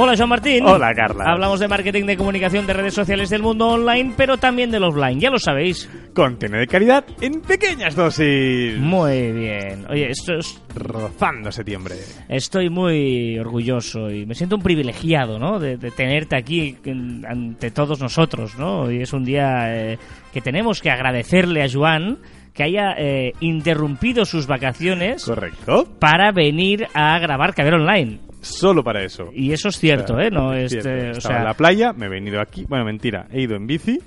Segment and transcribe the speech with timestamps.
[0.00, 0.64] Hola, Joan Martín.
[0.64, 1.24] Hola, Carla.
[1.26, 5.18] Hablamos de marketing de comunicación de redes sociales del mundo online, pero también del offline,
[5.18, 5.90] ya lo sabéis.
[6.14, 8.78] Contenido de calidad en pequeñas dosis.
[8.78, 9.86] Muy bien.
[9.90, 10.62] Oye, esto es...
[10.76, 11.96] Rozando septiembre.
[12.28, 15.58] Estoy muy orgulloso y me siento un privilegiado, ¿no?
[15.58, 16.76] De, de tenerte aquí
[17.28, 18.92] ante todos nosotros, ¿no?
[18.92, 19.98] Y es un día eh,
[20.32, 22.18] que tenemos que agradecerle a Joan
[22.54, 25.88] que haya eh, interrumpido sus vacaciones Correcto.
[25.98, 28.27] para venir a grabar Caber Online.
[28.40, 29.30] Solo para eso.
[29.34, 30.30] Y eso es cierto, O sea, ¿eh?
[30.30, 31.06] No, es este, cierto.
[31.06, 32.64] o Estaba sea, en la playa, me he venido aquí.
[32.68, 33.26] Bueno, mentira.
[33.32, 33.98] He ido en bici,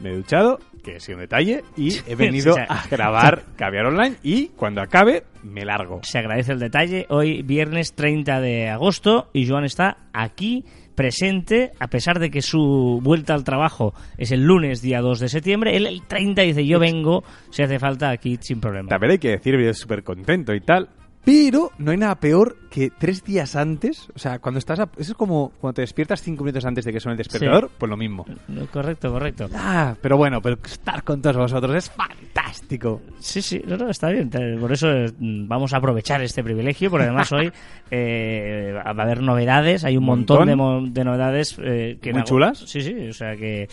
[0.00, 3.86] me he duchado, que sido un detalle, y he venido o sea, a grabar Caviar
[3.86, 6.00] Online y cuando acabe me largo.
[6.02, 7.06] se agradece el detalle.
[7.08, 10.64] Hoy, viernes 30 de agosto, y Joan está aquí
[10.94, 15.28] presente, a pesar de que su vuelta al trabajo es el lunes, día 2 de
[15.28, 15.76] septiembre.
[15.76, 18.88] Él el 30 dice, yo vengo, si hace falta, aquí sin problema.
[18.88, 20.88] También hay que decir, yo súper contento y tal.
[21.24, 24.78] Pero no hay nada peor que tres días antes, o sea, cuando estás...
[24.80, 27.70] a- eso es como cuando te despiertas cinco minutos antes de que suene el despertador,
[27.78, 28.26] pues lo mismo.
[28.72, 29.48] Correcto, correcto.
[29.54, 33.00] Ah, pero bueno, pero estar con todos vosotros es fantástico.
[33.20, 34.28] Sí, sí, no, no, está bien.
[34.28, 37.50] Te- Por eso eh, vamos a aprovechar este privilegio, porque además hoy
[37.90, 40.48] eh, va a haber novedades, hay un montón, Montón.
[40.48, 42.58] de, mo- de novedades eh, que Muy chulas.
[42.58, 43.68] Sí, sí, o sea que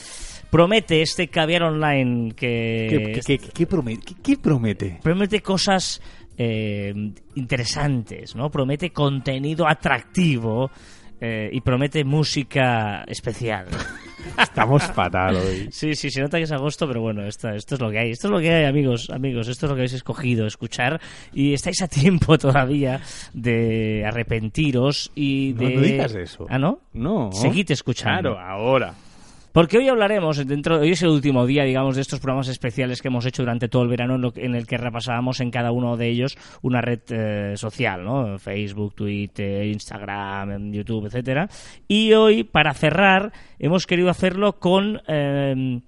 [0.50, 4.06] promete este caviar online que ¿Qué, qué- qué- qué promete?
[4.06, 5.00] ¿Qué- qué promete?
[5.02, 6.02] promete cosas
[6.44, 6.94] eh,
[7.36, 8.50] interesantes, ¿no?
[8.50, 10.72] Promete contenido atractivo
[11.20, 13.67] eh, y promete música especial.
[14.42, 15.67] Estamos fatal hoy.
[15.72, 18.12] Sí, sí, se nota que es agosto, pero bueno, esto, esto es lo que hay.
[18.12, 19.47] Esto es lo que hay, amigos, amigos.
[19.47, 21.00] Esto es lo que habéis escogido, escuchar.
[21.34, 23.02] Y estáis a tiempo todavía
[23.34, 25.75] de arrepentiros y No, de...
[25.75, 26.45] no digas eso.
[26.50, 26.80] ¿Ah, no?
[26.94, 27.31] No.
[27.31, 28.34] Seguid escuchando.
[28.34, 28.94] Claro, ahora.
[29.54, 33.10] Porque hoy hablaremos, dentro, hoy es el último día, digamos, de estos programas especiales que
[33.10, 35.98] hemos hecho durante todo el verano, en, lo en el que repasábamos en cada uno
[35.98, 38.40] de ellos una red eh, social, ¿no?
[38.40, 41.50] Facebook, Twitter, Instagram, YouTube, etcétera.
[41.88, 45.81] Y hoy, para cerrar, hemos querido hacerlo con eh,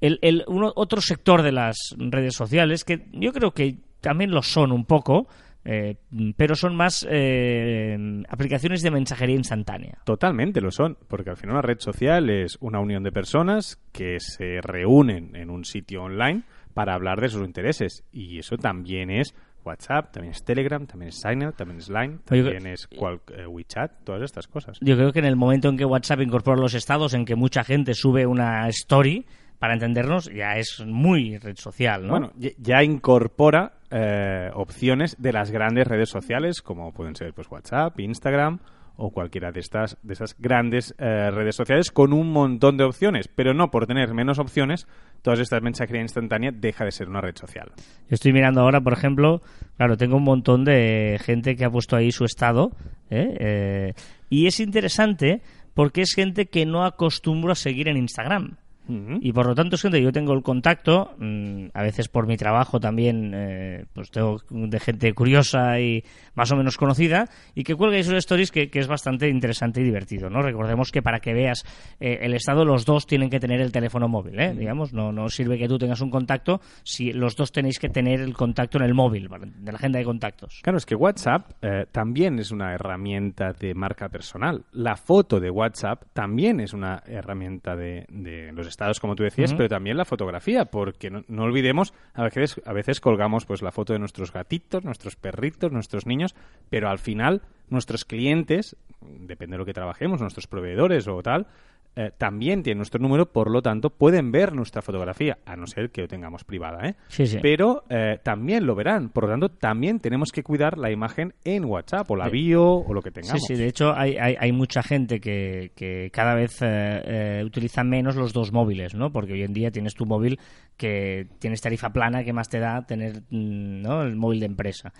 [0.00, 4.42] el, el- uno- otro sector de las redes sociales, que yo creo que también lo
[4.42, 5.28] son un poco,
[5.64, 5.96] eh,
[6.36, 9.98] pero son más eh, aplicaciones de mensajería instantánea.
[10.04, 14.18] Totalmente lo son, porque al final una red social es una unión de personas que
[14.20, 16.42] se reúnen en un sitio online
[16.74, 18.02] para hablar de sus intereses.
[18.12, 19.34] Y eso también es
[19.64, 23.46] WhatsApp, también es Telegram, también es Signal, también es Line, Oye, también es cual- eh,
[23.46, 24.78] WeChat, todas estas cosas.
[24.80, 27.62] Yo creo que en el momento en que WhatsApp incorpora los estados, en que mucha
[27.62, 29.24] gente sube una story,
[29.60, 32.08] para entendernos, ya es muy red social, ¿no?
[32.08, 38.00] Bueno, ya incorpora eh, opciones de las grandes redes sociales, como pueden ser pues WhatsApp,
[38.00, 38.58] Instagram
[38.96, 43.28] o cualquiera de estas de esas grandes eh, redes sociales con un montón de opciones,
[43.28, 44.86] pero no por tener menos opciones,
[45.22, 47.72] todas estas mensajería instantánea deja de ser una red social.
[47.76, 49.42] Yo estoy mirando ahora, por ejemplo,
[49.76, 52.72] claro, tengo un montón de gente que ha puesto ahí su estado,
[53.10, 53.94] ¿eh?
[54.28, 55.42] Y es interesante
[55.74, 58.56] porque es gente que no acostumbro a seguir en Instagram.
[58.88, 62.26] Y por lo tanto, es gente que yo tengo el contacto, mm, a veces por
[62.26, 66.04] mi trabajo también, eh, pues tengo de gente curiosa y
[66.34, 69.84] más o menos conocida, y que cuelga sus stories que, que es bastante interesante y
[69.84, 70.42] divertido, ¿no?
[70.42, 71.64] Recordemos que para que veas
[72.00, 74.54] eh, el estado, los dos tienen que tener el teléfono móvil, ¿eh?
[74.54, 78.20] Digamos, no, no sirve que tú tengas un contacto si los dos tenéis que tener
[78.20, 80.60] el contacto en el móvil, de la agenda de contactos.
[80.62, 84.64] Claro, es que WhatsApp eh, también es una herramienta de marca personal.
[84.72, 89.54] La foto de WhatsApp también es una herramienta de, de los estados, como tú decías,
[89.54, 93.70] pero también la fotografía, porque no, no olvidemos, a veces, a veces colgamos pues la
[93.70, 96.34] foto de nuestros gatitos, nuestros perritos, nuestros niños,
[96.68, 101.46] pero al final nuestros clientes, depende de lo que trabajemos, nuestros proveedores o tal,
[101.94, 105.90] eh, también tienen nuestro número, por lo tanto pueden ver nuestra fotografía, a no ser
[105.90, 106.94] que lo tengamos privada, ¿eh?
[107.08, 107.38] Sí, sí.
[107.42, 109.10] pero eh, también lo verán.
[109.10, 112.30] Por lo tanto, también tenemos que cuidar la imagen en WhatsApp o la Sí.
[112.32, 113.42] bio o lo que Sí, tengamos.
[113.46, 118.16] sí, de hecho hay, hay, hay mucha gente que, que cada vez eh, utiliza menos
[118.16, 119.12] los dos móviles, ¿no?
[119.12, 120.38] Porque hoy en día tienes tu móvil
[120.78, 124.02] que tienes tarifa plana, que más te da tener mm, ¿no?
[124.02, 124.92] el móvil de empresa?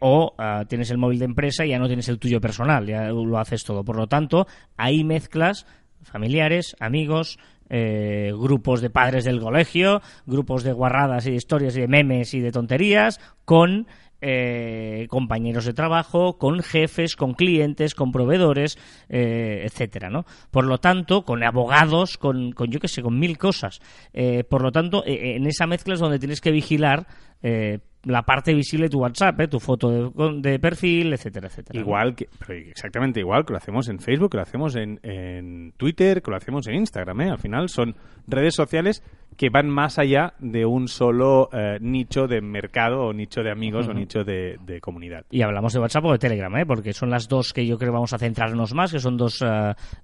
[0.00, 3.08] O ah, tienes el móvil de empresa y ya no tienes el tuyo personal, ya
[3.08, 3.84] lo haces todo.
[3.84, 4.46] Por lo tanto,
[4.76, 5.66] ahí mezclas
[6.02, 7.38] familiares, amigos,
[7.68, 12.34] eh, grupos de padres del colegio, grupos de guarradas y de historias y de memes
[12.34, 13.86] y de tonterías, con
[14.22, 18.78] eh, compañeros de trabajo, con jefes, con clientes, con proveedores,
[19.08, 20.24] eh, etcétera, ¿no?
[20.50, 23.80] Por lo tanto, con abogados, con, con yo qué sé, con mil cosas.
[24.12, 27.06] Eh, por lo tanto, eh, en esa mezcla es donde tienes que vigilar
[27.42, 29.48] eh, la parte visible de tu WhatsApp, ¿eh?
[29.48, 31.78] tu foto de, de perfil, etcétera, etcétera.
[31.78, 35.72] Igual que, pero exactamente igual que lo hacemos en Facebook, que lo hacemos en, en
[35.76, 37.20] Twitter, que lo hacemos en Instagram.
[37.20, 37.30] ¿eh?
[37.30, 37.94] Al final son
[38.26, 39.04] redes sociales
[39.36, 43.88] que van más allá de un solo eh, nicho de mercado o nicho de amigos
[43.88, 45.24] o nicho de, de comunidad.
[45.30, 46.66] Y hablamos de WhatsApp o de Telegram, ¿eh?
[46.66, 49.42] porque son las dos que yo creo que vamos a centrarnos más, que son dos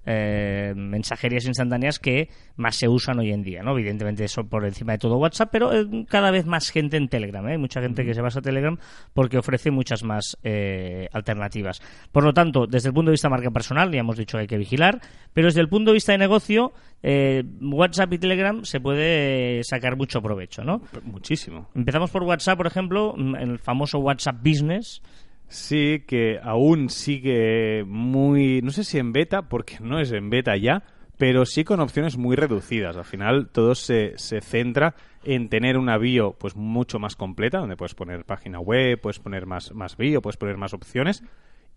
[0.05, 3.61] eh, mensajerías instantáneas que más se usan hoy en día.
[3.61, 3.73] ¿no?
[3.73, 5.69] Evidentemente eso por encima de todo WhatsApp, pero
[6.07, 7.28] cada vez más gente en Telegram.
[7.29, 7.51] ¿Eh?
[7.53, 8.77] Hay mucha gente que se basa en Telegram
[9.13, 11.81] porque ofrece muchas más eh, alternativas.
[12.11, 14.41] Por lo tanto, desde el punto de vista de marca personal, ya hemos dicho que
[14.41, 14.99] hay que vigilar,
[15.33, 19.95] pero desde el punto de vista de negocio, eh, WhatsApp y Telegram se puede sacar
[19.95, 20.63] mucho provecho.
[20.63, 20.81] ¿no?
[21.03, 21.69] Muchísimo.
[21.75, 25.01] Empezamos por WhatsApp, por ejemplo, mm, el famoso WhatsApp Business.
[25.47, 30.55] Sí, que aún sigue muy, no sé si en beta, porque no es en beta
[30.55, 30.83] ya,
[31.17, 32.95] pero sí con opciones muy reducidas.
[32.95, 37.75] Al final todo se, se centra en tener una bio pues mucho más completa, donde
[37.75, 41.23] puedes poner página web, puedes poner más, más bio, puedes poner más opciones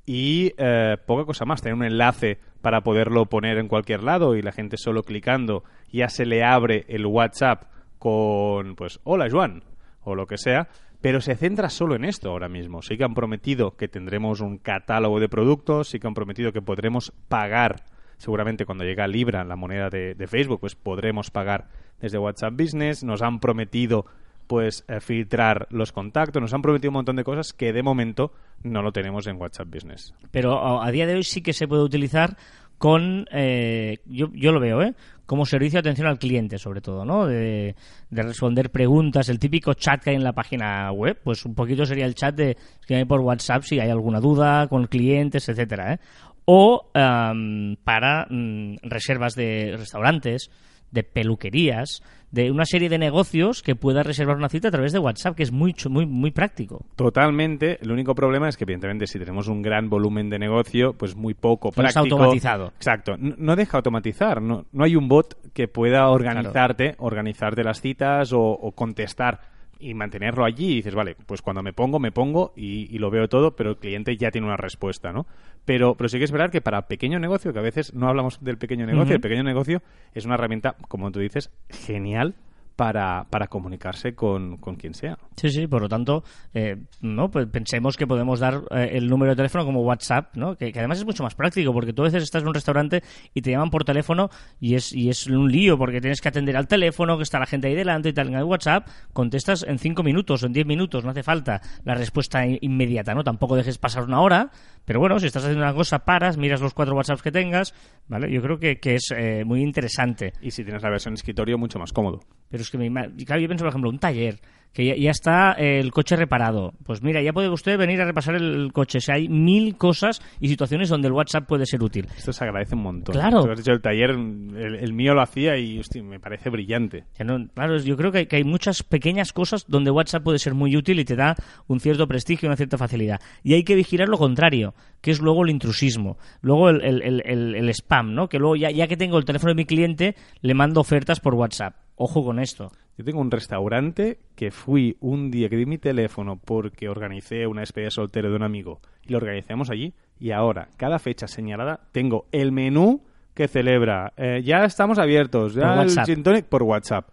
[0.04, 4.42] y eh, poca cosa más, tener un enlace para poderlo poner en cualquier lado y
[4.42, 7.64] la gente solo clicando ya se le abre el WhatsApp
[7.98, 9.62] con pues hola Joan
[10.02, 10.68] o lo que sea,
[11.00, 12.82] pero se centra solo en esto ahora mismo.
[12.82, 16.62] Sí que han prometido que tendremos un catálogo de productos, sí que han prometido que
[16.62, 17.84] podremos pagar
[18.18, 21.68] seguramente cuando llega Libra, la moneda de Facebook, pues podremos pagar
[22.02, 23.02] desde WhatsApp Business.
[23.02, 24.04] Nos han prometido
[24.46, 28.32] pues eh, filtrar los contactos, nos han prometido un montón de cosas que de momento
[28.62, 30.14] no lo tenemos en WhatsApp Business.
[30.30, 32.36] Pero a, día de hoy sí que se puede utilizar
[32.76, 34.94] con, eh, yo, yo lo veo, ¿eh?
[35.24, 37.26] como servicio de atención al cliente, sobre todo, ¿no?
[37.26, 37.74] De,
[38.10, 41.86] de responder preguntas, el típico chat que hay en la página web, pues un poquito
[41.86, 42.56] sería el chat de
[42.86, 45.98] que hay por WhatsApp si hay alguna duda con clientes, etcétera, ¿eh?
[46.44, 50.50] O em, para mm, reservas de restaurantes,
[50.92, 54.98] de peluquerías, de una serie de negocios que puedas reservar una cita a través de
[54.98, 56.84] WhatsApp, que es muy, muy, muy práctico.
[56.96, 57.78] Totalmente.
[57.82, 61.34] El único problema es que, evidentemente, si tenemos un gran volumen de negocio, pues muy
[61.34, 62.16] poco No es práctico.
[62.16, 62.68] automatizado.
[62.76, 63.16] Exacto.
[63.18, 64.40] No, no deja automatizar.
[64.40, 69.51] No, no hay un bot que pueda organizarte, organizarte las citas o, o contestar
[69.82, 70.72] y mantenerlo allí.
[70.72, 73.70] Y dices, vale, pues cuando me pongo, me pongo y, y lo veo todo, pero
[73.70, 75.26] el cliente ya tiene una respuesta, ¿no?
[75.64, 78.42] Pero, pero sí que es verdad que para pequeño negocio, que a veces no hablamos
[78.42, 79.82] del pequeño negocio, el pequeño negocio
[80.14, 82.34] es una herramienta, como tú dices, genial
[82.82, 85.16] para, para comunicarse con, con quien sea.
[85.36, 89.30] Sí, sí, por lo tanto, eh, no pues pensemos que podemos dar eh, el número
[89.30, 90.56] de teléfono como WhatsApp, ¿no?
[90.56, 93.04] Que, que además es mucho más práctico, porque tú a veces estás en un restaurante
[93.34, 96.56] y te llaman por teléfono y es, y es un lío, porque tienes que atender
[96.56, 98.26] al teléfono, que está la gente ahí delante y tal.
[98.26, 101.94] En el WhatsApp contestas en cinco minutos o en diez minutos, no hace falta la
[101.94, 103.22] respuesta inmediata, ¿no?
[103.22, 104.50] Tampoco dejes pasar una hora,
[104.84, 107.74] pero bueno, si estás haciendo una cosa, paras, miras los cuatro WhatsApps que tengas,
[108.08, 108.28] ¿vale?
[108.32, 110.32] Yo creo que, que es eh, muy interesante.
[110.42, 112.18] Y si tienes la versión escritorio, mucho más cómodo.
[112.50, 114.40] Pero es que me ima- claro, yo pienso, por ejemplo, un taller,
[114.72, 116.72] que ya, ya está el coche reparado.
[116.86, 118.98] Pues mira, ya puede usted venir a repasar el coche.
[118.98, 122.06] O sea, hay mil cosas y situaciones donde el WhatsApp puede ser útil.
[122.16, 123.12] Esto se agradece un montón.
[123.12, 123.44] Claro.
[123.44, 127.04] Tú has dicho el taller, el, el mío lo hacía y hostia, me parece brillante.
[127.22, 130.54] No- claro, yo creo que hay, que hay muchas pequeñas cosas donde WhatsApp puede ser
[130.54, 131.36] muy útil y te da
[131.66, 133.20] un cierto prestigio una cierta facilidad.
[133.42, 137.22] Y hay que vigilar lo contrario, que es luego el intrusismo, luego el, el- el-
[137.26, 138.30] el- el spam, ¿no?
[138.30, 141.34] Que luego, ya, ya que tengo el teléfono de mi cliente, le mando ofertas por
[141.34, 141.74] WhatsApp.
[142.04, 142.72] Ojo con esto.
[142.98, 147.60] Yo tengo un restaurante que fui un día que di mi teléfono porque organicé una
[147.60, 151.78] despedida de soltero de un amigo y lo organizamos allí y ahora, cada fecha señalada,
[151.92, 153.04] tengo el menú
[153.34, 154.12] que celebra.
[154.16, 156.48] Eh, ya estamos abiertos, ya Por WhatsApp.
[156.48, 157.08] por WhatsApp.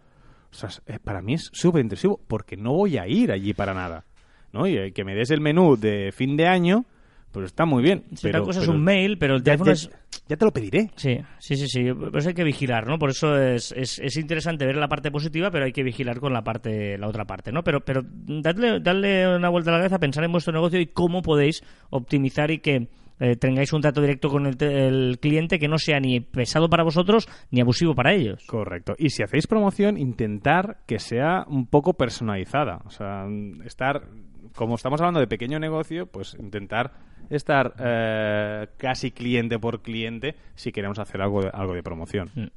[0.52, 4.06] Ostras, eh, para mí es súper intrusivo porque no voy a ir allí para nada.
[4.52, 4.66] ¿no?
[4.66, 6.86] Y eh, que me des el menú de fin de año,
[7.32, 8.04] pues está muy bien.
[8.16, 9.90] Si pero, otra cosa pero es un mail, pero el teléfono ya- es...
[10.28, 10.90] ya te lo pediré.
[10.96, 11.94] Sí, sí, sí, sí.
[11.94, 12.98] Por eso hay que vigilar, ¿no?
[12.98, 16.34] Por eso es, es, es interesante ver la parte positiva, pero hay que vigilar con
[16.34, 17.64] la parte, la otra parte, ¿no?
[17.64, 21.22] Pero, pero dadle, dadle una vuelta a la cabeza, pensar en vuestro negocio y cómo
[21.22, 22.88] podéis optimizar y que
[23.22, 26.84] eh, tengáis un trato directo con el, el cliente que no sea ni pesado para
[26.84, 28.42] vosotros ni abusivo para ellos.
[28.48, 28.96] Correcto.
[28.98, 32.80] Y si hacéis promoción, intentar que sea un poco personalizada.
[32.86, 33.26] O sea,
[33.66, 34.04] estar,
[34.56, 36.94] como estamos hablando de pequeño negocio, pues intentar
[37.30, 42.52] estar eh, casi cliente por cliente si queremos hacer algo de, algo de promoción.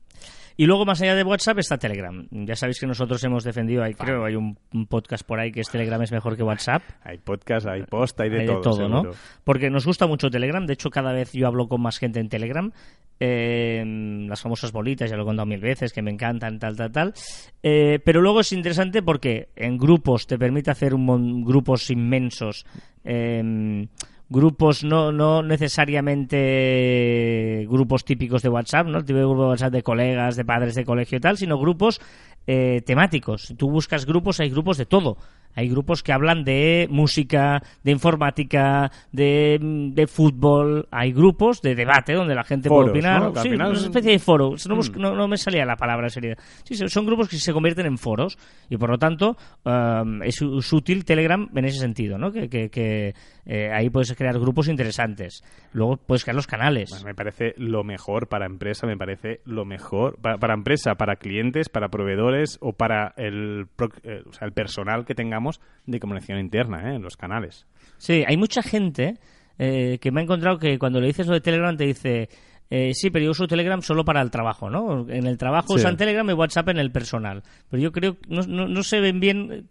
[0.55, 2.27] Y luego, más allá de WhatsApp, está Telegram.
[2.31, 5.61] Ya sabéis que nosotros hemos defendido, hay, creo, hay un, un podcast por ahí que
[5.61, 6.83] es Telegram es mejor que WhatsApp.
[7.05, 8.87] Hay podcast, hay post, hay de Hay todo.
[8.87, 9.01] ¿no?
[9.01, 9.15] seguro.
[9.45, 10.67] Porque nos gusta mucho Telegram.
[10.67, 12.71] De hecho, cada vez yo hablo con más gente en Telegram.
[13.19, 13.83] Eh,
[14.29, 17.15] las famosas bolitas, ya lo he contado mil veces, que me encantan, tal, tal, tal.
[17.63, 22.67] Eh, pero luego es interesante porque en grupos te permite hacer un mon- grupos inmensos.
[23.05, 23.87] eh,
[24.33, 28.99] grupos no, no necesariamente grupos típicos de WhatsApp, ¿no?
[28.99, 32.01] El típico grupo de WhatsApp de colegas, de padres de colegio y tal, sino grupos
[32.47, 33.43] eh, temáticos.
[33.43, 35.19] Si tú buscas grupos, hay grupos de todo.
[35.55, 40.87] Hay grupos que hablan de música, de informática, de, de fútbol.
[40.91, 43.21] Hay grupos de debate donde la gente Foros, puede opinar.
[43.35, 43.43] ¿no?
[43.43, 44.55] Sí, final una es- especie de foro.
[44.69, 44.81] No, Mm.
[44.97, 46.37] no- no me salía la palabra sería.
[46.65, 48.39] Sí, sí, son grupos que se convierten en foros
[48.71, 52.33] y por lo tanto um, es, es útil Telegram en ese sentido, ¿no?
[52.33, 55.43] Que, que- que, eh, ahí puedes crear grupos interesantes.
[55.73, 56.91] Luego puedes crear los canales.
[56.91, 61.17] Bueno, me parece lo mejor para empresa, me parece lo mejor para, para empresa, para
[61.17, 65.42] clientes, para proveedores o para el, pro- eh, o sea, el personal que tengamos
[65.87, 66.97] de comunicación interna, ¿eh?
[66.97, 67.67] en los canales.
[67.99, 69.19] Sí, hay mucha gente
[69.59, 72.29] eh, que me ha encontrado que cuando le dices lo de Telegram te dice,
[72.71, 75.09] eh, sí, pero yo uso Telegram solo para el trabajo, ¿no?
[75.09, 75.81] En el trabajo Sí.
[75.81, 77.43] usan Telegram y WhatsApp en el personal.
[77.71, 79.69] Pero yo creo, no, no, no se ven bien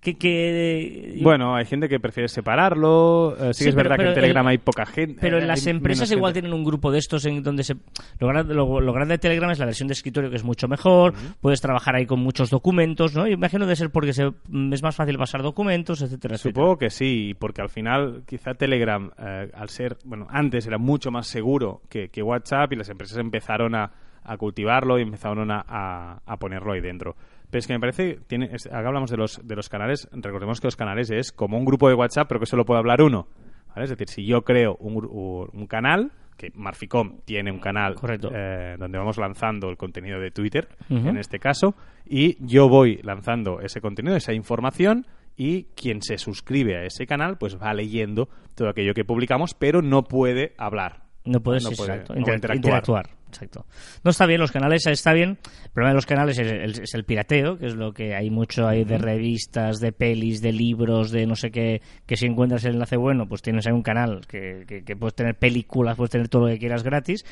[0.00, 0.16] que...
[0.16, 4.02] que Bueno, hay gente que prefiere separarlo, eh, sí, Sí, que es pero- verdad que
[4.02, 5.18] en pero Telegram el- hay poca gente.
[5.20, 6.42] Pero eh, en las empresas igual gente.
[6.42, 7.74] tienen un grupo de estos en donde se...
[8.18, 10.68] Lo grande, lo, lo grande de Telegram es la versión de escritorio que es mucho
[10.68, 13.26] mejor, puedes trabajar ahí con muchos documentos, ¿no?
[13.26, 14.32] Yo imagino de ser porque se-
[14.72, 16.52] es más fácil pasar documentos, etcétera, etcétera.
[16.54, 21.10] Supongo que sí, porque al final quizá Telegram, eh, al ser, bueno, antes era mucho
[21.10, 23.90] más seguro que, que WhatsApp y las empresas empezaron a,
[24.22, 27.16] a cultivarlo y empezaron a, a- a ponerlo ahí dentro.
[27.50, 30.60] Pero es que me parece, tiene, es- acá hablamos de los, de los canales, recordemos
[30.60, 33.28] que los canales es como un grupo de WhatsApp, pero que solo puede hablar uno.
[33.68, 33.84] ¿vale?
[33.84, 38.28] Es decir, si yo creo un, un canal, que Marficom tiene un canal Correcto.
[38.34, 43.60] eh, donde vamos lanzando el contenido de Twitter, en este caso, y yo voy lanzando
[43.60, 48.68] ese contenido, esa información, y quien se suscribe a ese canal, pues va leyendo todo
[48.68, 51.02] aquello que publicamos, pero no puede hablar.
[51.24, 51.58] No puede-
[51.94, 53.08] exacto, no inter- puede interactuar.
[53.34, 53.66] Exacto.
[54.04, 55.38] No está bien, los canales está bien.
[55.64, 58.30] El problema de los canales es el, es el pirateo, que es lo que hay
[58.30, 62.64] mucho ahí de revistas, de pelis, de libros, de no sé qué, que si encuentras
[62.64, 66.10] el enlace bueno, pues tienes ahí un canal que, que- que puedes tener películas, puedes
[66.12, 67.24] tener todo lo que quieras gratis.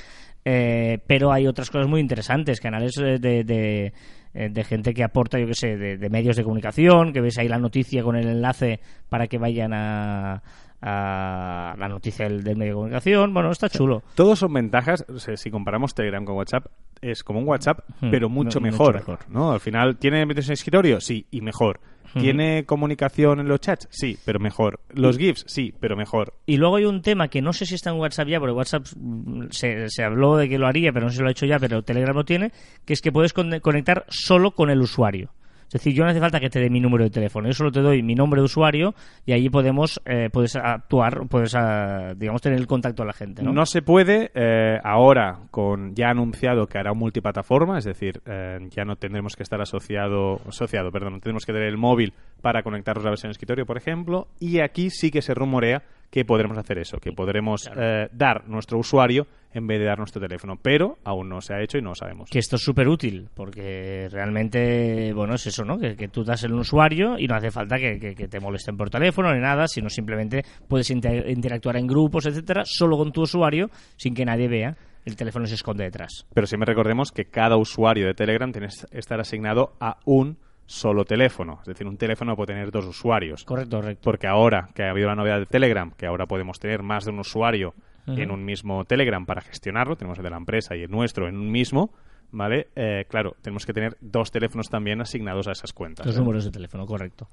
[0.45, 3.45] Eh, pero hay otras cosas muy interesantes, canales eh, de...
[3.45, 3.93] de
[4.35, 7.37] eh, de gente que aporta, yo qué sé, de, de medios de comunicación, que ves
[7.37, 8.81] ahí la noticia con el enlace
[9.11, 10.43] para que vayan a,
[10.83, 13.33] a la noticia del, del medio de comunicación.
[13.33, 14.03] Bueno, está chulo.
[14.15, 16.67] Todos son ventajas, o sea, si comparamos Telegram con WhatsApp,
[17.01, 19.19] es como un WhatsApp, Hmm, pero mucho mu- mucho mejor, mejor.
[19.29, 19.53] ¿no?
[19.53, 21.01] Al final, ¿tiene medios en escritorio?
[21.01, 21.81] Sí, y mejor.
[22.15, 22.21] Hmm.
[22.21, 23.89] ¿Tiene comunicación en los chats?
[23.91, 24.81] Sí, pero mejor.
[24.93, 25.45] ¿Los GIFs?
[25.49, 26.35] Sí, pero mejor.
[26.47, 28.85] Y luego hay un tema que no sé si está en WhatsApp ya, porque WhatsApp
[28.97, 31.59] mm, se, se habló de que lo haría, pero no si lo ha hecho ya,
[31.59, 32.53] pero Telegram lo tiene,
[32.85, 35.31] que es que puedes con- conectar solo con el usuario.
[35.73, 37.73] Es decir, yo no hace falta que te dé mi número de teléfono, yo solo
[37.73, 42.43] te doy mi nombre de usuario y allí podemos, eh, puedes actuar, puedes, ah, digamos,
[42.43, 43.55] tener el contacto a la gente, ¿no?
[43.55, 48.59] No se puede eh, ahora con ya anunciado que hará un multiplataforma, es decir, eh,
[48.69, 52.12] ya no tendremos que estar asociado, asociado, perdón, no tendremos que tener el móvil
[52.43, 55.83] para conectarnos a la versión de escritorio, por ejemplo, y aquí sí que se rumorea
[56.12, 60.21] que podremos hacer eso, que podremos eh, dar nuestro usuario en vez de dar nuestro
[60.21, 62.29] teléfono, pero aún no se ha hecho y no lo sabemos.
[62.31, 65.79] Que esto es súper útil, porque realmente, bueno, es eso, ¿no?
[65.79, 68.77] Que, que tú das el usuario y no hace falta que, que- que te molesten
[68.77, 73.23] por teléfono ni nada, sino simplemente puedes inter- interactuar en grupos, etcétera, solo con tu
[73.23, 74.77] usuario, sin que nadie vea.
[75.05, 76.27] El teléfono se esconde detrás.
[76.33, 81.05] Pero siempre recordemos que cada usuario de Telegram tiene que estar asignado a un solo
[81.05, 83.45] teléfono, es decir, un teléfono puede tener dos usuarios.
[83.45, 84.01] Correcto, correcto.
[84.05, 87.11] porque ahora que ha habido la novedad de Telegram, que ahora podemos tener más de
[87.11, 87.75] un usuario
[88.07, 91.37] en un mismo Telegram para gestionarlo, tenemos el de la empresa y el nuestro en
[91.37, 91.93] un mismo,
[92.31, 92.69] ¿vale?
[92.75, 96.07] Eh, claro, tenemos que tener dos teléfonos también asignados a esas cuentas.
[96.07, 96.19] Dos ¿eh?
[96.19, 97.29] números de teléfono, correcto.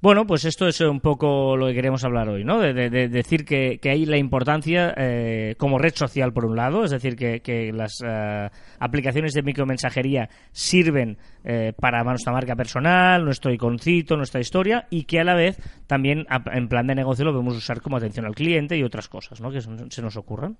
[0.00, 2.58] Bueno, pues esto es un poco lo que queremos hablar hoy, ¿no?
[2.60, 6.56] De, de- de decir que, que hay la importancia eh, como red social, por un
[6.56, 12.54] lado, es decir, que, que las eh, aplicaciones de micromensajería sirven eh, para nuestra marca
[12.54, 17.24] personal, nuestro iconcito, nuestra historia, y que a la vez también en plan de negocio
[17.24, 19.50] lo podemos usar como atención al cliente y otras cosas, ¿no?
[19.50, 20.56] Que se nos ocurran.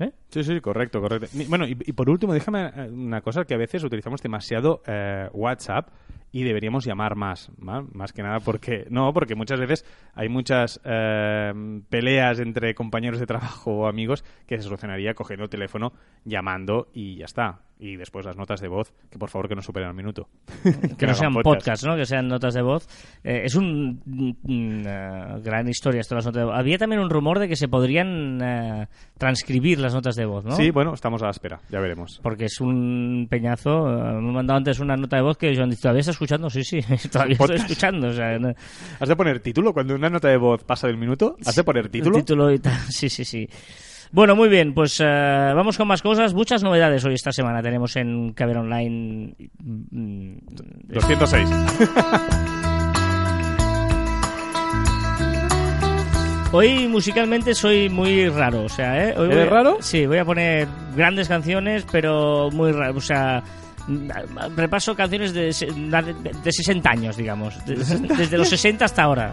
[0.00, 0.10] ¿Eh?
[0.28, 1.28] Sí, sí, correcto, correcto.
[1.48, 5.28] Bueno, y, y por último, déjame eh, una cosa que a veces utilizamos demasiado eh,
[5.32, 5.88] WhatsApp
[6.34, 7.84] y deberíamos llamar más, ¿va?
[7.92, 11.52] más que nada porque no, porque muchas veces hay muchas eh,
[11.88, 15.92] peleas entre compañeros de trabajo o amigos que se solucionaría cogiendo el teléfono,
[16.24, 17.60] llamando y ya está.
[17.76, 20.28] Y después las notas de voz, que por favor que no superen al minuto.
[20.98, 21.44] que no sean podcast.
[21.44, 21.96] podcasts, ¿no?
[21.96, 22.86] Que sean notas de voz.
[23.24, 24.00] Eh, es un
[24.86, 26.54] eh, gran historia esto de las notas de voz.
[26.56, 28.86] Había también un rumor de que se podrían eh,
[29.18, 30.52] transcribir las notas de voz, ¿no?
[30.52, 32.20] Sí, bueno, estamos a la espera, ya veremos.
[32.22, 33.90] Porque es un peñazo.
[33.90, 36.16] eh, me han mandado antes una nota de voz que yo han dicho, ¿todavía estás
[36.24, 36.50] escuchando?
[36.50, 38.08] Sí, sí, todavía estoy escuchando.
[38.08, 38.54] O sea, no-
[39.00, 39.72] ¿Has de poner título?
[39.72, 42.16] Cuando una nota de voz pasa del minuto, ¿has de poner título?
[42.18, 42.78] Título y tal.
[42.90, 43.48] Sí, sí, sí.
[44.12, 46.34] Bueno, muy bien, pues eh, vamos con más cosas.
[46.34, 49.34] Muchas novedades hoy esta semana tenemos en Caber Online.
[49.58, 50.36] mm,
[50.88, 51.48] 206.
[56.52, 59.14] Hoy musicalmente soy muy raro, o sea, ¿eh?
[59.18, 59.78] Hoy voy ¿Eres a- raro?
[59.80, 63.42] Sí, voy a poner grandes canciones, pero muy raro, o sea,
[64.56, 67.64] repaso canciones de, se- de, de 60 años, digamos.
[67.66, 67.76] de-
[68.16, 69.32] desde los 60 hasta ahora.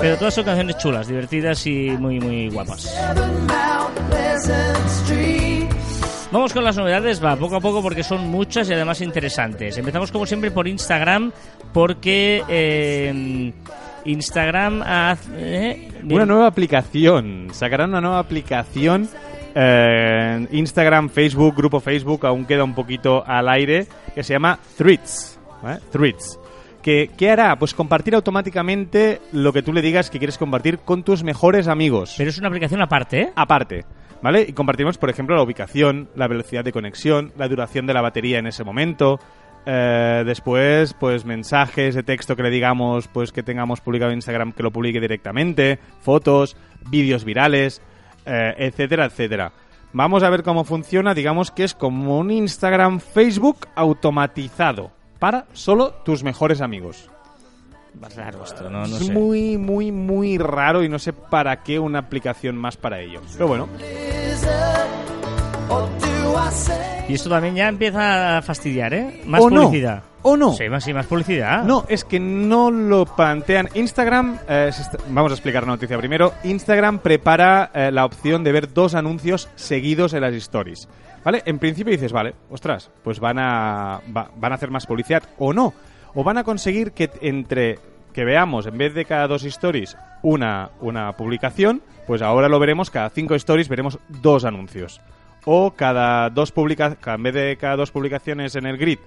[0.00, 2.94] Pero todas son canciones chulas, divertidas y muy, muy guapas.
[6.30, 9.78] Vamos con las novedades, va, poco a poco porque son muchas y además interesantes.
[9.78, 11.30] Empezamos como siempre por Instagram
[11.72, 13.52] porque eh,
[14.04, 15.30] Instagram hace...
[15.36, 17.48] eh, Una nueva aplicación.
[17.52, 19.08] Sacarán una nueva aplicación.
[19.54, 25.38] Eh, Instagram, Facebook, grupo Facebook, aún queda un poquito al aire, que se llama Threads.
[25.62, 25.80] ¿vale?
[25.90, 26.38] Threads.
[26.82, 27.58] Que, ¿Qué hará?
[27.58, 32.14] Pues compartir automáticamente lo que tú le digas que quieres compartir con tus mejores amigos.
[32.18, 33.32] Pero es una aplicación aparte, ¿eh?
[33.34, 33.84] aparte.
[34.20, 34.44] ¿Vale?
[34.48, 38.38] Y compartimos, por ejemplo, la ubicación, la velocidad de conexión, la duración de la batería
[38.38, 39.18] en ese momento.
[39.66, 44.52] eh, después, pues mensajes de texto que le digamos, pues que tengamos publicado en Instagram,
[44.52, 46.56] que lo publique directamente, fotos,
[46.90, 47.80] vídeos virales,
[48.26, 49.52] eh, etcétera, etcétera.
[49.92, 51.14] Vamos a ver cómo funciona.
[51.14, 57.08] Digamos que es como un Instagram Facebook automatizado para solo tus mejores amigos.
[58.16, 59.12] Raro esto, no, no es sé.
[59.12, 63.20] muy, muy, muy raro y no sé para qué una aplicación más para ello.
[63.34, 63.68] Pero bueno,
[67.08, 69.22] Y esto también ya empieza a fastidiar, ¿eh?
[69.26, 69.62] Más ¿O no?
[69.64, 70.02] publicidad.
[70.22, 70.52] ¿O no?
[70.54, 71.62] Sí, más, sí, más publicidad.
[71.64, 73.68] No, es que no lo plantean.
[73.74, 76.32] Instagram, eh, está- vamos a explicar la noticia primero.
[76.44, 80.88] Instagram prepara eh, la opción de ver dos anuncios seguidos en las stories.
[81.22, 81.42] ¿Vale?
[81.46, 85.52] En principio dices, vale, ostras, pues van a, va- van a hacer más publicidad o
[85.52, 85.72] no.
[86.14, 87.78] O van a conseguir que entre
[88.12, 92.88] que veamos, en vez de cada dos stories, una, una publicación, pues ahora lo veremos,
[92.90, 95.00] cada cinco stories veremos dos anuncios.
[95.44, 98.98] O cada dos publica en vez de cada dos publicaciones en el grid,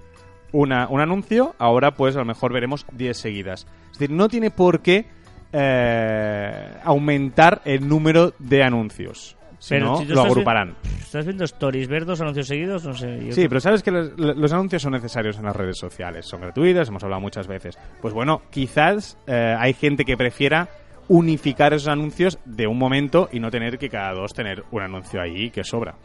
[0.51, 3.67] una, un anuncio, ahora pues a lo mejor veremos 10 seguidas.
[3.91, 5.05] Es decir, no tiene por qué
[5.51, 9.35] eh, aumentar el número de anuncios.
[9.59, 10.75] Si Pero no, si lo agruparán.
[10.99, 11.87] ¿Estás viendo stories?
[11.87, 12.85] ¿Ver dos anuncios seguidos?
[12.85, 13.25] No sé.
[13.25, 16.27] yo- Sí, pero sabes que los, los anuncios son necesarios en las redes sociales.
[16.27, 17.77] Son gratuitas, hemos hablado muchas veces.
[17.99, 20.69] Pues bueno, quizás eh, hay gente que prefiera
[21.07, 25.21] unificar esos anuncios de un momento y no tener que cada dos tener un anuncio
[25.21, 25.95] ahí que sobra.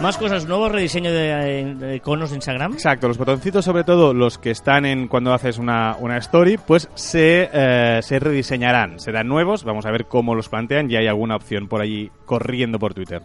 [0.00, 2.74] Más cosas, nuevo rediseño de, de iconos de Instagram.
[2.74, 6.90] Exacto, los botoncitos, sobre todo los que están en cuando haces una, una story, pues
[6.94, 11.36] se, eh, se rediseñarán, serán nuevos, vamos a ver cómo los plantean, ya hay alguna
[11.36, 13.22] opción por allí corriendo por Twitter.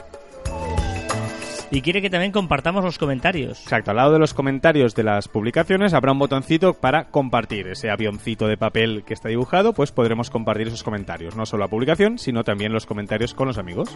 [1.71, 3.62] Y quiere que también compartamos los comentarios.
[3.62, 7.91] Exacto, al lado de los comentarios de las publicaciones habrá un botoncito para compartir ese
[7.91, 12.17] avioncito de papel que está dibujado, pues podremos compartir esos comentarios, no solo la publicación,
[12.17, 13.95] sino también los comentarios con los amigos.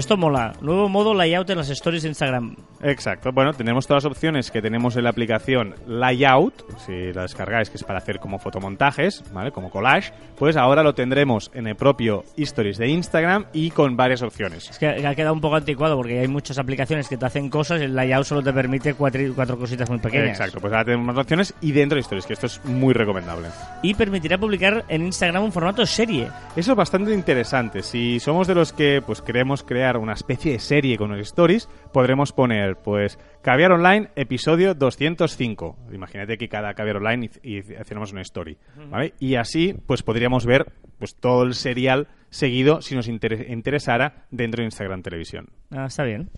[0.00, 0.54] Esto mola.
[0.62, 2.56] Nuevo modo layout en las stories de Instagram.
[2.82, 3.32] Exacto.
[3.32, 7.76] Bueno, tenemos todas las opciones que tenemos en la aplicación Layout, si la descargáis, que
[7.76, 9.52] es para hacer como fotomontajes, ¿vale?
[9.52, 14.22] Como collage, pues ahora lo tendremos en el propio Stories de Instagram y con varias
[14.22, 14.70] opciones.
[14.70, 17.82] Es que ha quedado un poco anticuado porque hay muchas aplicaciones que te hacen cosas
[17.82, 20.30] y el layout solo te permite cuatro, cuatro cositas muy pequeñas.
[20.30, 23.48] Exacto, pues ahora tenemos más opciones y dentro de Stories, que esto es muy recomendable.
[23.82, 26.28] Y permitirá publicar en Instagram un formato serie.
[26.56, 27.82] Eso es bastante interesante.
[27.82, 31.68] Si somos de los que pues queremos crear una especie de serie con los stories,
[31.92, 35.76] podremos poner pues Caviar Online episodio 205.
[35.92, 38.56] Imagínate que cada Caviar Online y, y hacemos una story,
[38.90, 39.14] ¿vale?
[39.18, 44.60] Y así pues podríamos ver pues todo el serial seguido si nos inter- interesara dentro
[44.60, 45.48] de Instagram Televisión.
[45.70, 46.30] Ah, está bien.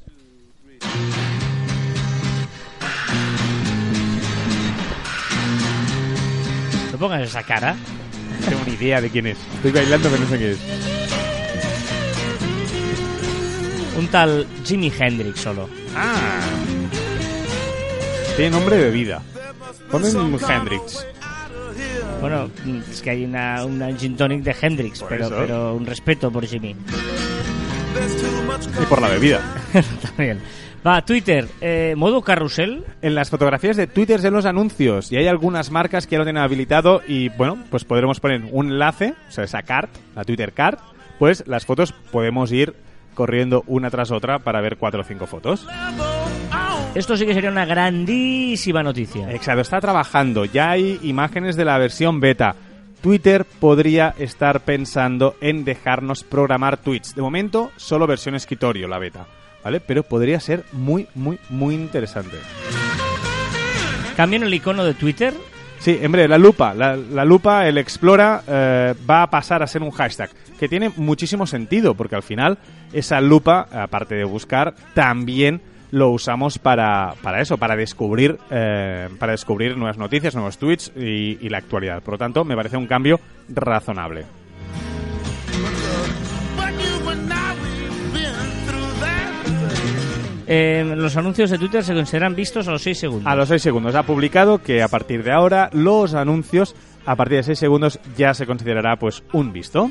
[6.92, 7.74] No pongas esa cara.
[8.40, 9.38] No tengo ni idea de quién es.
[9.54, 11.21] Estoy bailando pero no sé quién es.
[13.98, 15.68] Un tal Jimi Hendrix solo.
[15.94, 16.40] Ah.
[18.36, 19.22] Tiene nombre de bebida.
[19.90, 20.16] Ponen
[20.48, 21.06] Hendrix.
[22.20, 22.48] Bueno,
[22.90, 25.34] es que hay una, una gin tonic de Hendrix, Por pero, eso.
[25.38, 26.74] pero un respeto por Jimmy.
[28.80, 29.40] Y por la bebida.
[30.02, 30.40] También.
[30.86, 32.84] Va, Twitter, eh, modo carrusel.
[33.02, 36.24] en las fotografías de Twitter de los anuncios y hay algunas marcas que ya lo
[36.24, 40.52] tienen habilitado y bueno, pues podremos poner un enlace, o sea, esa card, la Twitter
[40.52, 40.78] card,
[41.18, 42.74] pues las fotos podemos ir
[43.14, 45.66] corriendo una tras otra para ver cuatro o cinco fotos.
[46.94, 49.32] Esto sí que sería una grandísima noticia.
[49.32, 52.54] Exacto, está trabajando, ya hay imágenes de la versión beta.
[53.00, 57.14] Twitter podría estar pensando en dejarnos programar tweets.
[57.14, 59.26] De momento, solo versión escritorio la beta,
[59.64, 59.80] ¿vale?
[59.80, 62.36] Pero podría ser muy, muy, muy interesante.
[64.16, 65.34] Cambian el icono de Twitter.
[65.78, 69.82] Sí, hombre, la lupa, la, la lupa, el explora, eh, va a pasar a ser
[69.82, 70.30] un hashtag,
[70.62, 72.56] que tiene muchísimo sentido, porque al final
[72.92, 79.32] esa lupa, aparte de buscar, también lo usamos para, para eso, para descubrir, eh, para
[79.32, 82.00] descubrir nuevas noticias, nuevos tweets y, y la actualidad.
[82.00, 84.24] Por lo tanto, me parece un cambio razonable.
[90.46, 93.26] eh, los anuncios de Twitter se consideran vistos a los 6 segundos.
[93.26, 93.96] A los 6 segundos.
[93.96, 98.34] Ha publicado que a partir de ahora los anuncios a partir de 6 segundos ya
[98.34, 99.90] se considerará pues un visto.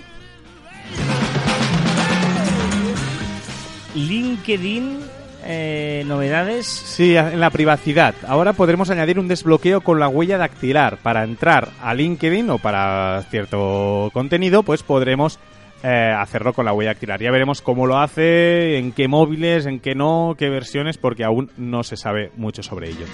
[3.95, 4.99] LinkedIn,
[5.45, 6.65] eh, novedades.
[6.67, 8.15] Sí, en la privacidad.
[8.27, 10.97] Ahora podremos añadir un desbloqueo con la huella dactilar.
[10.97, 15.39] Para entrar a LinkedIn o para cierto contenido, pues podremos
[15.84, 17.21] eh, hacerlo con la huella dactilar.
[17.21, 21.51] Ya veremos cómo lo hace, en qué móviles, en qué no, qué versiones, porque aún
[21.58, 23.06] no se sabe mucho sobre ello.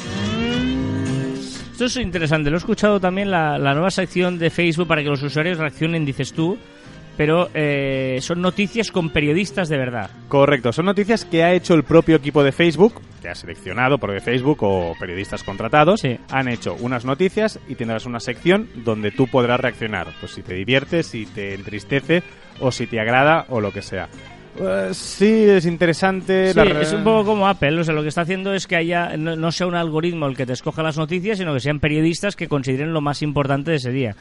[1.72, 2.50] Esto es interesante.
[2.50, 6.06] Lo he escuchado también la, la nueva sección de Facebook para que los usuarios reaccionen,
[6.06, 6.58] dices tú.
[7.17, 10.10] Pero eh, son noticias con periodistas de verdad.
[10.27, 14.17] Correcto, son noticias que ha hecho el propio equipo de Facebook, que ha seleccionado por
[14.21, 16.01] Facebook o periodistas contratados.
[16.01, 16.17] Sí.
[16.32, 20.08] Han hecho unas noticias y tendrás una sección donde tú podrás reaccionar.
[20.19, 22.23] Pues si te diviertes, si te entristece
[22.60, 24.08] o si te agrada o lo que sea.
[24.60, 26.50] Eh, sí, es interesante.
[26.52, 28.65] Sí, la re- es un poco como Apple, o sea, lo que está haciendo es
[28.65, 31.60] que haya no, no sea un algoritmo el que te escoja las noticias, sino que
[31.60, 34.15] sean periodistas que consideren lo más importante de ese día.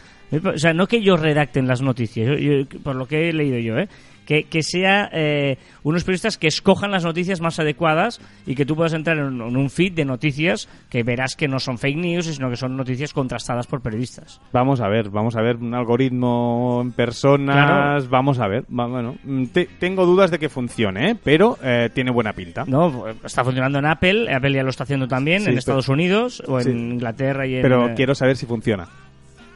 [0.55, 3.59] O sea, no que ellos redacten las noticias, yo- yo- por lo que he leído
[3.59, 3.89] yo, ¿eh?
[4.27, 8.75] Que, que sea eh, unos periodistas que escojan las noticias más adecuadas y que tú
[8.75, 12.27] puedas entrar en, en un feed de noticias que verás que no son fake news,
[12.27, 14.41] sino que son noticias contrastadas por periodistas.
[14.53, 17.55] Vamos a ver, vamos a ver un algoritmo en personas,
[18.03, 18.09] Claro.
[18.11, 18.65] vamos a ver.
[18.69, 21.17] Bueno, mm, te- tengo dudas de que funcione, ¿eh?
[21.23, 22.65] pero eh, tiene buena pinta.
[22.67, 26.43] No, está funcionando en Apple, Apple ya lo está haciendo también Sí, en Estados Unidos
[26.49, 26.95] o en.
[26.95, 28.89] Inglaterra y en pero quiero saber si funciona.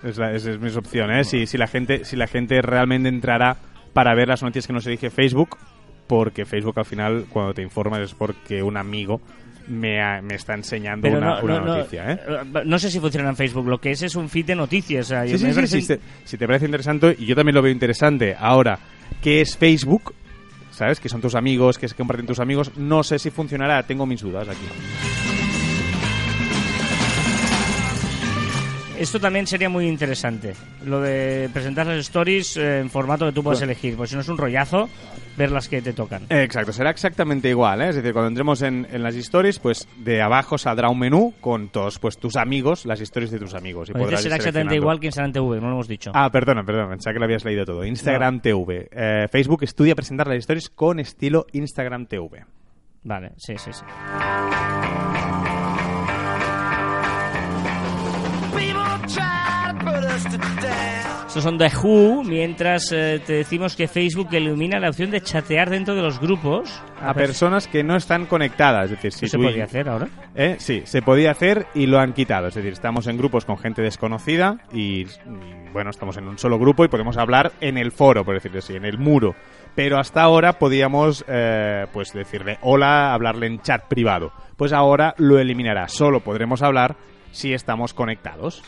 [0.05, 1.25] Es la- es, mi opción, ¿eh?
[1.25, 3.57] Si, si la gente, si la gente realmente entrará
[3.93, 5.57] para ver las noticias que nos elige Facebook,
[6.07, 9.21] porque Facebook al final, cuando te informas, es porque un amigo
[9.69, 12.21] me, ha- me está enseñando Pero una, no, una no, no, noticia, ¿eh?
[12.29, 13.67] eh, no sé si funciona en Facebook.
[13.69, 15.07] Lo que es es un feed de noticias.
[15.07, 16.01] o sea, yo Sí, sí, me sí, parece- sí, si,
[16.31, 18.35] si te parece interesante, y yo también lo veo interesante.
[18.39, 18.79] Ahora,
[19.23, 20.15] ¿qué es Facebook?
[20.73, 20.99] ¿Sabes?
[20.99, 22.73] Que son tus amigos, que se comparten tus amigos.
[22.77, 24.67] No sé si funcionará, tengo mis dudas aquí.
[29.01, 30.53] Esto también sería muy interesante.
[30.85, 33.73] Lo de presentar las stories eh, en formato que tú puedes Bueno.
[33.73, 33.97] elegir.
[33.97, 34.91] Pues si no es un rollazo,
[35.39, 36.25] ver las que te tocan.
[36.29, 37.89] Exacto, será exactamente igual, ¿eh?
[37.89, 41.71] Es decir, cuando entremos en, en las stories, pues de abajo saldrá un menú con
[41.71, 43.89] todos pues tus amigos, las stories de tus amigos.
[43.89, 46.11] Y veces podrás ir será exactamente igual que Instagram TV, no lo hemos dicho.
[46.15, 47.83] Ah, perdona, perdona, pensaba que lo habías leído todo.
[47.87, 48.89] Instagram TV.
[48.93, 52.45] Eh, Facebook estudia presentar las stories con estilo Instagram TV.
[53.03, 53.85] Vale, sí, sí, sí.
[61.31, 65.71] Estos son The Who, mientras eh, te decimos que Facebook elimina la opción de chatear
[65.71, 66.83] dentro de los grupos.
[67.01, 68.87] A personas que no están conectadas.
[68.87, 70.09] Es decir, si ¿Eso se podría hacer ahora?
[70.35, 70.57] ¿Eh?
[70.59, 72.49] Sí, se podía hacer y lo han quitado.
[72.49, 75.07] Es decir, estamos en grupos con gente desconocida y, y,
[75.73, 78.75] bueno, estamos en un solo grupo y podemos hablar en el foro, por decirlo así,
[78.75, 79.37] en el muro.
[79.77, 84.33] Pero hasta ahora podíamos, eh, pues, decirle hola, hablarle en chat privado.
[84.57, 85.87] Pues ahora lo eliminará.
[85.87, 86.97] Solo podremos hablar
[87.33, 88.63] si estamos conectados.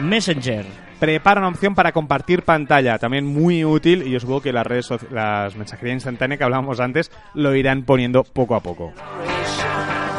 [0.00, 0.66] Messenger.
[0.98, 4.88] Prepara una opción para compartir pantalla, también muy útil y yo supongo que las redes
[5.10, 8.94] las mensajería instantánea que hablábamos antes lo irán poniendo poco a poco.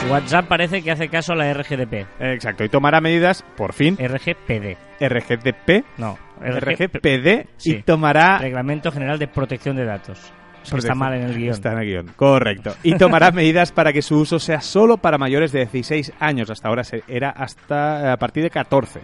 [0.10, 2.06] WhatsApp parece que hace caso a la RGDP.
[2.20, 4.78] Exacto, y tomará medidas, por fin, RGPD.
[5.02, 7.84] RGDP, No, RGPD y Sí.
[7.84, 10.32] tomará Reglamento General de Protección de Datos.
[10.76, 11.54] Está mal en el guion.
[11.54, 12.76] Está en el guion, correcto.
[12.84, 16.50] Y tomará medidas para que su uso sea solo para mayores de 16 años.
[16.50, 19.00] Hasta ahora era hasta a partir de 14.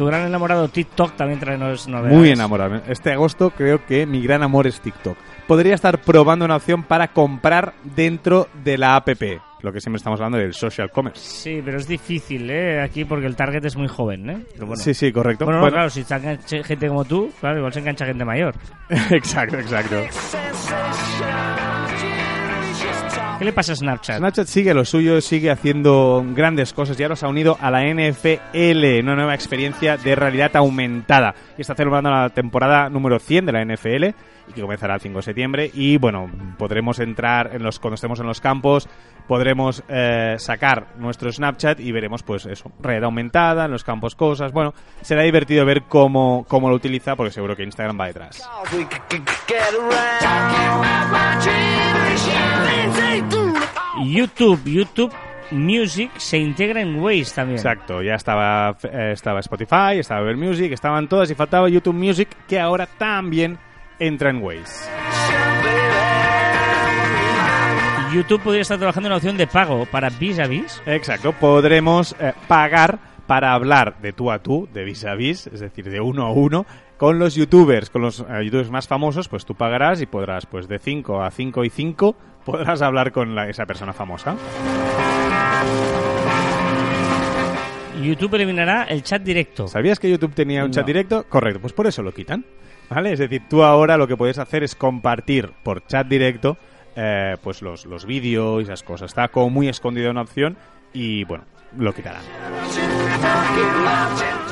[0.00, 2.16] Tu gran enamorado TikTok también trae nuevas novedades.
[2.16, 2.80] Muy enamorado.
[2.88, 5.18] Este agosto creo que mi gran amor es TikTok.
[5.46, 9.10] Podría estar probando una opción para comprar dentro de la app.
[9.62, 11.20] Lo que siempre estamos hablando del social commerce.
[11.20, 12.80] Sí, pero es difícil, ¿eh?
[12.80, 14.38] Aquí porque el target es muy joven, ¿eh?
[14.58, 14.76] Bueno.
[14.76, 15.44] Sí, sí, correcto.
[15.44, 18.24] Bueno, no, Bueno, claro, si se engancha gente como tú, claro, igual se engancha gente
[18.24, 18.54] mayor.
[19.10, 19.96] exacto, exacto.
[23.38, 24.18] ¿Qué le pasa a Snapchat?
[24.18, 26.98] Snapchat sigue lo suyo, sigue haciendo grandes cosas.
[26.98, 31.34] Ya los ha unido a la NFL, una nueva experiencia de realidad aumentada.
[31.56, 34.14] Y está celebrando la temporada número 100 de la NFL
[34.50, 35.70] y que comenzará el 5 de septiembre.
[35.72, 38.88] Y bueno, podremos entrar en los cuando estemos en los campos,
[39.26, 44.52] podremos eh, sacar nuestro Snapchat y veremos pues eso, realidad aumentada, en los campos cosas.
[44.52, 48.42] Bueno, será divertido ver cómo, cómo lo utiliza porque seguro que Instagram va detrás.
[54.04, 55.14] YouTube, YouTube
[55.50, 57.58] Music se integra en Waze también.
[57.58, 62.28] Exacto, ya estaba, eh, estaba Spotify, estaba Ver Music, estaban todas y faltaba YouTube Music
[62.46, 63.58] que ahora también
[64.00, 64.90] entra en Waze.
[68.12, 70.82] YouTube podría estar trabajando en una opción de pago para Vis a Vis.
[70.86, 75.60] Exacto, podremos eh, pagar para hablar de tú a tú, de vis a vis, es
[75.60, 79.44] decir, de uno a uno, con los youtubers, con los eh, youtubers más famosos, pues
[79.44, 83.48] tú pagarás y podrás, pues de 5 a 5 y 5, podrás hablar con la-
[83.48, 84.34] esa persona famosa.
[88.02, 89.68] YouTube eliminará el chat directo.
[89.68, 91.24] ¿Sabías que YouTube tenía un chat directo?
[91.28, 92.44] Correcto, pues por eso lo quitan.
[92.90, 93.12] ¿Vale?
[93.12, 96.58] Es decir, tú ahora lo que puedes hacer es compartir por chat directo
[96.96, 99.12] eh, pues los, los vídeos y esas cosas.
[99.12, 100.56] Está como muy escondida una opción
[100.92, 101.44] y bueno,
[101.78, 102.22] lo quitarán.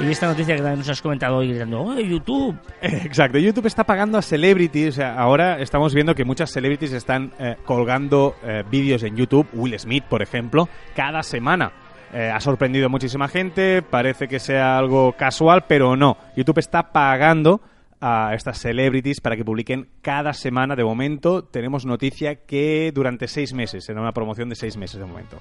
[0.00, 2.56] Y esta noticia que nos has comentado hoy gritando, ¡Oh, YouTube!
[2.82, 7.32] Exacto, YouTube está pagando a celebrities, o sea, ahora estamos viendo que muchas celebrities están
[7.40, 11.72] eh, colgando eh, vídeos en YouTube, Will Smith, por ejemplo, cada semana.
[12.12, 16.16] Eh, ha sorprendido a muchísima gente, parece que sea algo casual, pero no.
[16.36, 17.60] YouTube está pagando
[18.00, 20.76] a estas celebrities para que publiquen cada semana.
[20.76, 25.06] De momento tenemos noticia que durante seis meses, será una promoción de seis meses de
[25.06, 25.38] momento.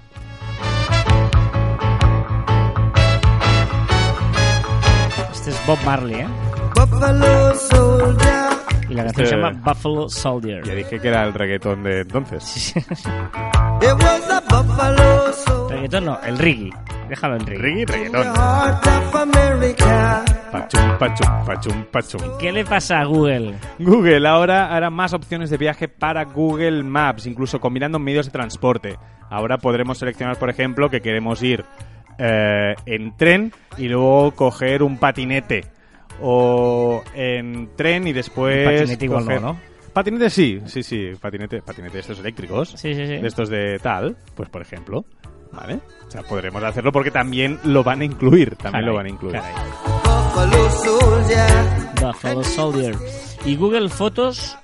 [5.31, 6.27] Este es Bob Marley, ¿eh?
[6.75, 8.47] Buffalo soldier.
[8.89, 10.63] Y la canción Este- se llama Buffalo Soldier.
[10.63, 12.73] Ya dije que era el reggaetón de entonces.
[12.77, 12.83] It
[13.93, 15.75] was a buffalo soldier.
[15.75, 16.69] Reggaetón no, el reggae.
[17.09, 17.85] Déjalo en reggae.
[17.85, 18.33] Reggae, reggaetón.
[20.51, 22.21] Pachum, pachum, pachum, pachum.
[22.39, 23.55] ¿Qué le pasa a Google?
[23.79, 28.97] Google ahora hará más opciones de viaje para Google Maps, incluso combinando medios de transporte.
[29.29, 31.65] Ahora podremos seleccionar, por ejemplo, que queremos ir
[32.17, 35.65] eh, en tren y luego coger un patinete.
[36.21, 38.65] O en tren y después.
[38.65, 39.59] patinete igual coger- no, ¿no?
[39.93, 41.11] Patinete sí, sí, sí.
[41.19, 42.69] Patinete, patinete de estos eléctricos.
[42.69, 43.17] Sí, sí, sí.
[43.17, 45.05] De estos de tal, pues por ejemplo.
[45.57, 45.79] ¿Vale?
[46.07, 48.55] O sea, podremos hacerlo porque también lo van a incluir.
[48.55, 49.35] También lo Caray, van a incluir.
[49.41, 49.53] caray.
[52.01, 52.95] Buffalo soldier.
[53.45, 54.57] Y Google Fotos,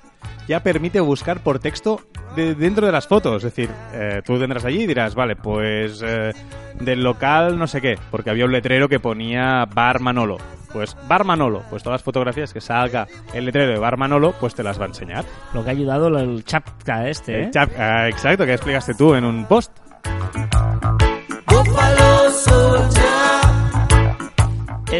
[0.48, 2.00] ya permite buscar por texto
[2.36, 3.36] de- dentro de las fotos.
[3.44, 6.32] Es decir, eh, tú tendrás allí y dirás, vale, pues eh,
[6.80, 10.36] del local no sé qué, porque había un letrero que ponía Bar Manolo.
[10.72, 14.54] Pues Bar Manolo, pues todas las fotografías que salga el letrero de Bar Manolo, pues
[14.54, 15.24] te las va a enseñar.
[15.52, 17.44] lo que ha ayudado lo- el chapka este, ¿eh?
[17.44, 19.72] El chap- ah, exacto, que explicaste tú en un post.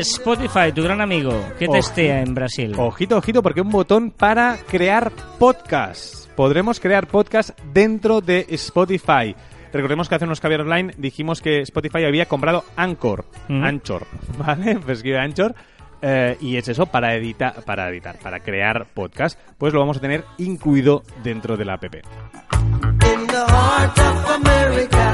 [0.01, 2.75] Spotify, tu gran amigo, que testea en Brasil.
[2.77, 6.29] Ojito, ojito, porque un botón para crear podcast.
[6.35, 9.35] Podremos crear podcast dentro de Spotify.
[9.73, 13.25] Recordemos que hace unos caviar online dijimos que Spotify había comprado Anchor.
[13.49, 13.64] Mm.
[13.64, 14.07] Anchor,
[14.38, 14.79] ¿vale?
[14.81, 15.55] Pues escribe Anchor.
[16.03, 20.01] eh, y es eso, para editar, para editar, para crear podcast, pues lo vamos a
[20.01, 21.85] tener incluido dentro de la app.
[21.85, 25.13] In the heart of America.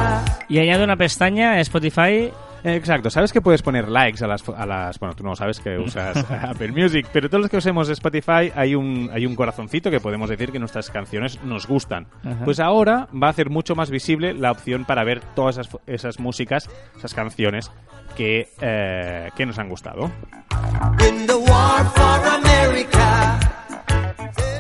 [0.51, 2.33] Y añade una pestaña a Spotify.
[2.65, 5.79] Exacto, sabes que puedes poner likes a las, a las bueno, tú no sabes que
[5.79, 10.01] usas Apple Music, pero todos los que usemos Spotify hay un, hay un corazoncito que
[10.01, 12.09] podemos decir que nuestras canciones nos gustan.
[12.25, 12.45] Ajá.
[12.45, 16.19] Pues ahora va a hacer mucho más visible la opción para ver todas esas, esas
[16.19, 17.71] músicas, esas canciones
[18.17, 20.11] que, eh, que nos han gustado.
[21.09, 23.60] In the war for America.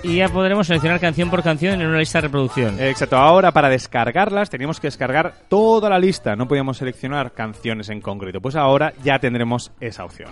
[0.02, 2.80] Y ya podremos seleccionar canción por canción en una lista de reproducción.
[2.80, 8.00] Exacto, ahora para descargarlas teníamos que descargar toda la lista, no podíamos seleccionar canciones en
[8.00, 8.40] concreto.
[8.40, 10.30] Pues ahora ya tendremos esa opción.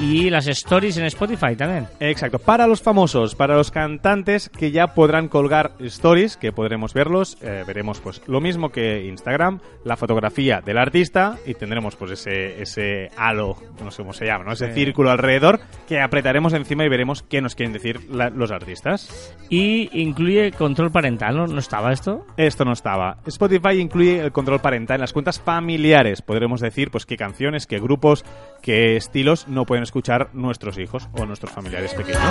[0.00, 1.88] Y las stories en Spotify también.
[1.98, 7.36] Exacto, para los famosos, para los cantantes que ya podrán colgar stories, que podremos verlos,
[7.42, 12.62] eh, veremos pues lo mismo que Instagram, la fotografía del artista y tendremos pues ese,
[12.62, 14.52] ese halo, no sé cómo se llama, ¿no?
[14.52, 14.74] ese Sí.
[14.74, 15.58] círculo alrededor
[15.88, 19.34] que apretaremos encima y veremos qué nos quieren decir la- los artistas.
[19.48, 21.46] Y incluye control parental, ¿no?
[21.48, 22.24] ¿No estaba esto?
[22.36, 23.18] Esto no estaba.
[23.26, 26.22] Spotify incluye el control parental en las cuentas familiares.
[26.22, 28.24] Podremos decir pues qué canciones, qué grupos,
[28.62, 32.22] qué estilos no pueden escuchar nuestros hijos o nuestros familiares pequeños.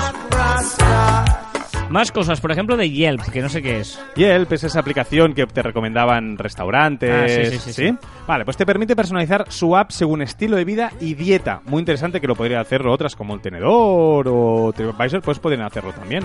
[1.89, 4.00] Más cosas, por ejemplo, de Yelp, que no sé qué es.
[4.15, 7.12] Yelp es esa aplicación que te recomendaban restaurantes.
[7.12, 7.98] Ah, sí, sí, sí, sí.
[8.28, 11.62] Vale, pues te permite personalizar su app según estilo de vida y dieta.
[11.65, 15.93] Muy interesante que lo podrían hacerlo otras como el Tenedor o TripAdvisor, pues pueden hacerlo
[15.93, 16.24] también.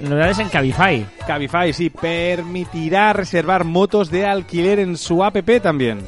[0.00, 1.06] Novedades en Cabify.
[1.26, 6.00] Cabify sí permitirá reservar motos de alquiler en su app también.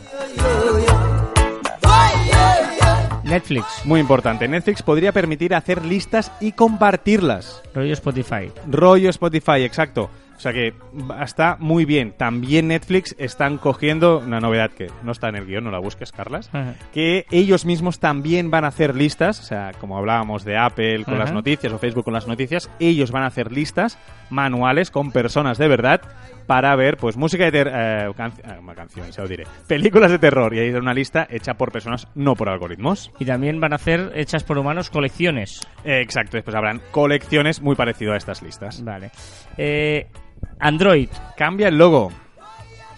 [3.35, 3.85] Netflix.
[3.85, 7.63] Muy importante, Netflix podría permitir hacer listas y compartirlas.
[7.75, 8.53] Rollo Spotify.
[8.71, 10.09] Rollo Spotify, exacto.
[10.37, 10.73] O sea que
[11.21, 12.13] está muy bien.
[12.17, 16.13] También Netflix están cogiendo una novedad que no está en el guion, no la busques,
[16.13, 16.49] Carlas.
[16.53, 16.75] Ajá.
[16.93, 21.15] Que ellos mismos también van a hacer listas, o sea, como hablábamos de Apple con
[21.15, 21.25] Ajá.
[21.25, 23.99] las noticias o Facebook con las noticias, ellos van a hacer listas
[24.31, 26.03] manuales con personas de verdad
[26.47, 30.11] para ver, pues, música de ter eh, can- eh, una canción, se lo diré, películas
[30.11, 33.11] de terror y ahí hay una lista hecha por personas, no por algoritmos.
[33.19, 35.61] Y también van a hacer, hechas por humanos, colecciones.
[35.85, 38.83] Eh, exacto, después habrán colecciones muy parecido a estas listas.
[38.85, 39.11] Vale.
[39.57, 40.07] Eh,
[40.59, 41.09] Android.
[41.37, 42.13] Cambia el logo.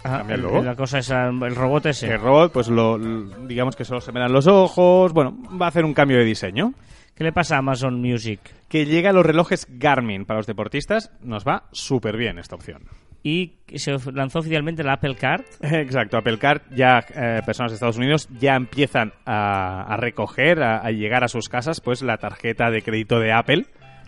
[0.03, 0.63] Ah, cambia el logo.
[0.63, 2.07] La cosa es el robot ese.
[2.13, 5.11] El robot, pues lo, lo- digamos que solo se verán los ojos.
[5.13, 6.73] Bueno, va a hacer un cambio de diseño.
[7.15, 8.39] ¿Qué le pasa a Amazon Music?
[8.69, 11.11] Que llega a los relojes Garmin para los deportistas.
[11.21, 12.83] Nos va súper bien esta opción.
[13.23, 15.43] Y se lanzó oficialmente la Apple Card.
[15.61, 20.77] Exacto, Apple Card, ya eh, personas de Estados Unidos ya empiezan a, a recoger, a,
[20.77, 23.65] a llegar a sus casas, pues la tarjeta de crédito de Apple.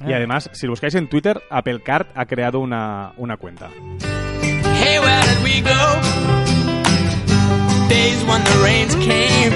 [0.08, 0.16] Y Ah.
[0.16, 3.68] además, si lo buscáis en Twitter, Apple Card ha creado una, una cuenta.
[4.82, 6.00] Hey, where did we go?
[7.90, 9.52] Days when the rains came.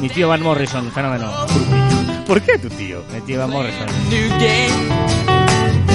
[0.00, 1.30] Mi tío Van Morrison, fenómeno.
[2.26, 3.04] ¿Por qué tu tío?
[3.14, 3.86] Mi tío Van Morrison.
[4.10, 5.88] New game.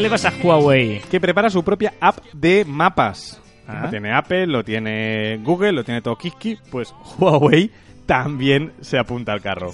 [0.00, 1.02] ¿Qué le pasa a Huawei?
[1.10, 3.38] Que prepara su propia app de mapas.
[3.68, 3.82] Ah.
[3.82, 6.56] Lo tiene Apple, lo tiene Google, lo tiene todo Kiki.
[6.70, 7.70] Pues Huawei
[8.06, 9.70] también se apunta al carro.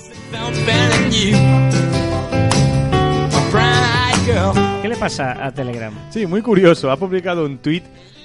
[4.82, 5.94] ¿Qué le pasa a Telegram?
[6.10, 6.90] Sí, muy curioso.
[6.90, 7.84] Ha publicado un tweet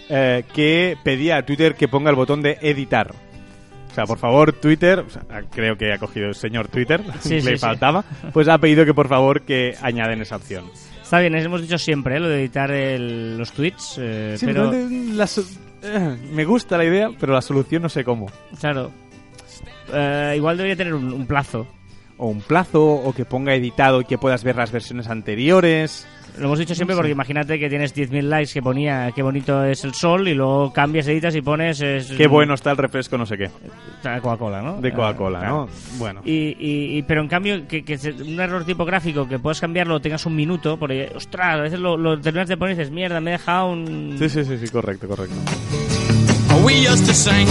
[0.09, 3.11] eh, que pedía a Twitter que ponga el botón de editar.
[3.91, 7.35] O sea, por favor, Twitter, o sea, creo que ha cogido el señor Twitter, Sí,
[7.35, 7.57] le sí, sí.
[7.57, 10.65] faltaba, pues ha pedido que por favor que añaden esa opción.
[11.11, 12.19] Está bien, hemos dicho siempre ¿eh?
[12.21, 15.43] lo de editar el- los tweets, eh, Sí, pero la so-
[15.83, 18.31] eh, me gusta la idea, pero la solución no sé cómo.
[18.61, 18.91] claro,
[19.93, 21.67] eh, igual debería tener un, un plazo.
[22.15, 26.07] O un plazo, o que ponga editado y que puedas ver las versiones anteriores.
[26.37, 29.83] Lo hemos dicho siempre porque imagínate que tienes 10.000 likes que ponía qué bonito es
[29.83, 33.25] el sol y luego cambias, editas y pones es, Qué bueno está el refresco, no
[33.25, 33.49] sé qué.
[34.03, 34.81] de Coca-Cola, ¿no?
[34.81, 35.55] De Coca-Cola, claro.
[35.55, 35.69] ¿no?
[35.99, 36.21] Bueno.
[36.25, 37.83] Y, y- y- pero en cambio, que,
[38.25, 42.19] un error tipográfico que puedas cambiarlo, tengas un minuto, porque, ostras, a veces lo, lo
[42.19, 44.15] terminas de poner y dices, mierda, me he dejado un...
[44.17, 45.35] Sí, sí, sí, sí, correcto, correcto.
[46.63, 47.47] We used to sing.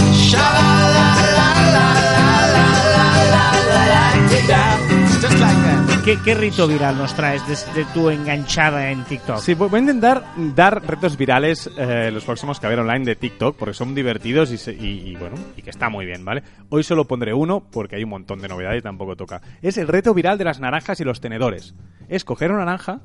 [6.03, 7.43] ¿Qué, qué rito viral nos traes
[7.75, 9.37] de, tu enganchada en TikTok?
[9.37, 10.23] Sí, voy a intentar
[10.55, 14.71] dar retos virales eh, los próximos que haber online de TikTok porque son divertidos y-
[14.71, 16.41] y, bueno, y que está muy bien, ¿vale?
[16.69, 19.41] Hoy solo pondré uno porque hay un montón de novedades y tampoco toca.
[19.61, 21.75] Es el reto viral de las naranjas y los tenedores.
[22.09, 23.01] Es coger una naranja,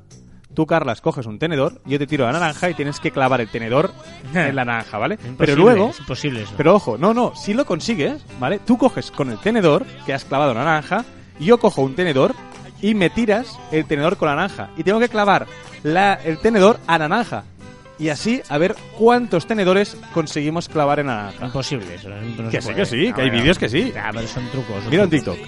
[0.57, 3.47] tú, Carlas, coges un tenedor, yo te tiro la naranja y tienes que clavar el
[3.47, 3.91] tenedor
[4.33, 5.13] en la naranja, ¿vale?
[5.13, 6.53] Imposible, Pero luego, Es imposible eso.
[6.57, 8.57] pero ojo, no, no, si lo consigues, ¿vale?
[8.65, 11.05] Tú coges con el tenedor que has clavado la naranja,
[11.39, 12.33] yo cojo un tenedor
[12.81, 14.71] y me tiras el tenedor con la naranja.
[14.77, 15.45] Y tengo que clavar
[15.83, 17.43] la- el tenedor a la naranja.
[17.99, 21.45] Y así, a ver cuántos tenedores conseguimos clavar en la naranja.
[21.45, 22.09] Imposible eso.
[22.09, 23.91] no- Que sí, que sí, que hay vídeos que sí.
[23.93, 24.81] Ya, pero son trucos.
[24.81, 25.35] son Mira en trucos.
[25.37, 25.47] TikTok.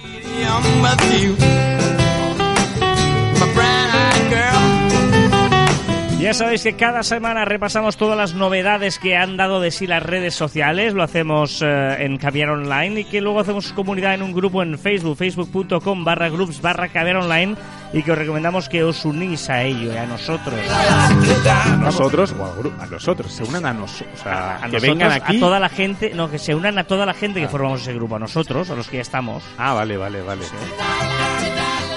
[6.20, 10.02] Ya sabéis que cada semana repasamos todas las novedades que han dado de sí las
[10.02, 10.92] redes sociales.
[10.92, 14.78] Lo hacemos eh, en Caviar Online y que luego hacemos comunidad en un grupo en
[14.78, 17.56] Facebook, facebook.com barra groups barra Caviar Online
[17.94, 20.54] y que os recomendamos que os unís a ello y a nosotros.
[20.70, 24.20] A nosotros, o gru- a nosotros, se unan a nosotros.
[24.20, 25.36] O sea, A que nosotros, vengan aquí.
[25.38, 27.94] a toda la gente, no, que se unan a toda la gente que formamos ese
[27.94, 29.42] grupo, a nosotros, a los que ya estamos.
[29.56, 30.42] Ah, vale, vale, vale.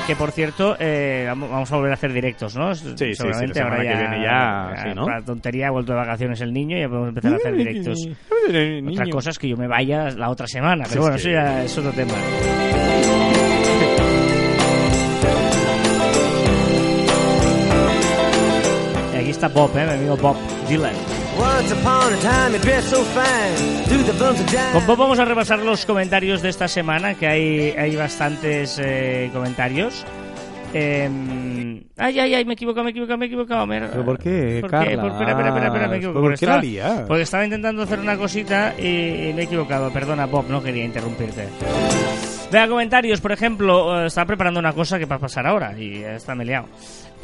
[0.07, 2.75] Que por cierto, eh, vamos a volver a hacer directos, ¿no?
[2.75, 5.05] sí, Seguramente ahora que viene ya, ¿no?
[5.05, 7.99] Para tontería, ha vuelto de vacaciones el niño y ya podemos empezar a hacer directos.
[8.91, 11.29] Otra cosa es que yo me vaya la otra semana, pero Es bueno, que- eso
[11.29, 12.13] ya es otro tema.
[19.13, 19.85] Y aquí está Bob, ¿eh?
[19.85, 20.35] mi amigo Bob
[20.67, 20.93] Dylan.
[21.37, 23.83] Once upon a time, you dressed so fine.
[23.85, 24.71] Through the bumps of dime.
[24.73, 29.29] Con Bob vamos a repasar los comentarios de esta semana, que hay, hay bastantes eh,
[29.33, 30.05] comentarios.
[30.75, 31.09] Eh,
[31.97, 33.65] ay, ay, ay, me he equivocado, me he equivocado, me he equivocado.
[33.67, 34.95] me- ¿Pero por qué, ¿Por Carlas?
[34.97, 36.21] Por- espera, espera, espera, espera, me he equivocado.
[36.21, 37.07] ¿Por porque qué la estaba-?
[37.07, 38.85] Porque estaba intentando hacer una cosita y,
[39.29, 39.91] y me he equivocado.
[39.91, 41.47] Perdona, Bob, no quería interrumpirte.
[42.51, 46.03] Vea comentarios, por ejemplo, eh, estaba preparando una cosa que va a pasar ahora y
[46.03, 46.67] está me he liado.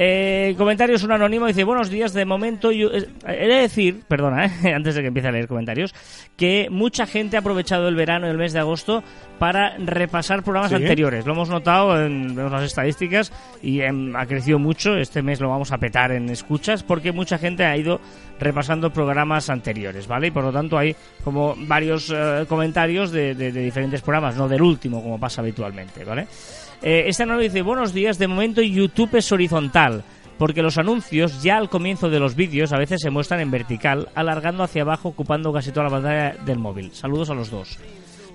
[0.02, 2.88] Eh, comentarios, un anónimo dice, buenos días, de momento yo...
[2.90, 5.94] eh, He de decir, perdona, eh, antes de que empiece a leer comentarios,
[6.38, 9.04] que mucha gente ha aprovechado el verano y el mes de agosto
[9.38, 10.76] para repasar programas ¿Sí?
[10.76, 11.26] anteriores.
[11.26, 13.30] Lo hemos notado, en, vemos las estadísticas
[13.62, 14.96] y em, ha crecido mucho.
[14.96, 18.00] Este mes lo vamos a petar en escuchas porque mucha gente ha ido
[18.38, 20.28] repasando programas anteriores, ¿vale?
[20.28, 24.48] Y por lo tanto hay como varios eh, comentarios de, de- de diferentes programas, no
[24.48, 26.26] del último como pasa habitualmente, ¿vale?
[26.82, 30.02] Eh, este anónimo dice, buenos días, de momento YouTube es horizontal,
[30.38, 34.08] porque los anuncios ya al comienzo de los vídeos a veces se muestran en vertical,
[34.14, 36.90] alargando hacia abajo, ocupando casi toda la pantalla del móvil.
[36.92, 37.78] Saludos a los dos.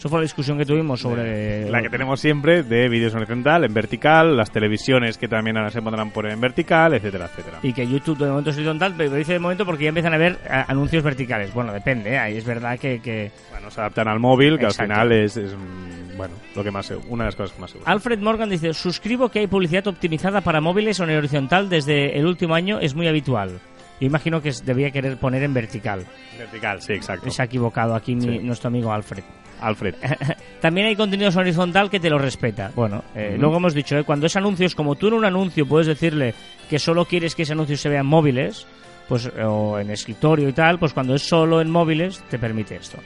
[0.05, 1.67] Eso fue la discusión que tuvimos sobre...
[1.67, 5.71] La que tenemos siempre de vídeos en horizontal, en vertical, las televisiones que también ahora
[5.71, 7.57] se podrán poner en vertical, etcétera, etcétera.
[7.63, 10.17] Y que YouTube de momento es horizontal, pero dice de momento porque ya empiezan a
[10.19, 11.51] ver a- anuncios verticales.
[11.55, 12.19] Bueno, depende, ¿eh?
[12.19, 12.99] ahí es verdad que...
[13.01, 13.31] que...
[13.49, 14.93] Bueno, se adaptan al móvil, que Exacto.
[14.93, 17.75] al final es, es, mm, bueno, lo que más una de las cosas que más.
[17.85, 22.27] Alfred Morgan dice, suscribo que hay publicidad optimizada para móviles o en horizontal desde el
[22.27, 23.59] último año, es muy habitual.
[23.99, 26.05] Yo imagino que debía querer poner en vertical.
[26.37, 27.31] Vertical, sí, exacto.
[27.31, 29.23] Se ha equivocado aquí mi- nuestro amigo Alfred.
[29.61, 29.95] Alfred.
[30.61, 32.71] También hay contenidos horizontal que te lo respeta.
[32.75, 35.87] Bueno, eh, luego hemos dicho, eh, cuando es anuncios, como tú en un anuncio puedes
[35.87, 36.33] decirle
[36.69, 38.65] que solo quieres que ese anuncio se vea en móviles,
[39.07, 42.97] pues o en escritorio y tal, pues cuando es solo en móviles te permite esto.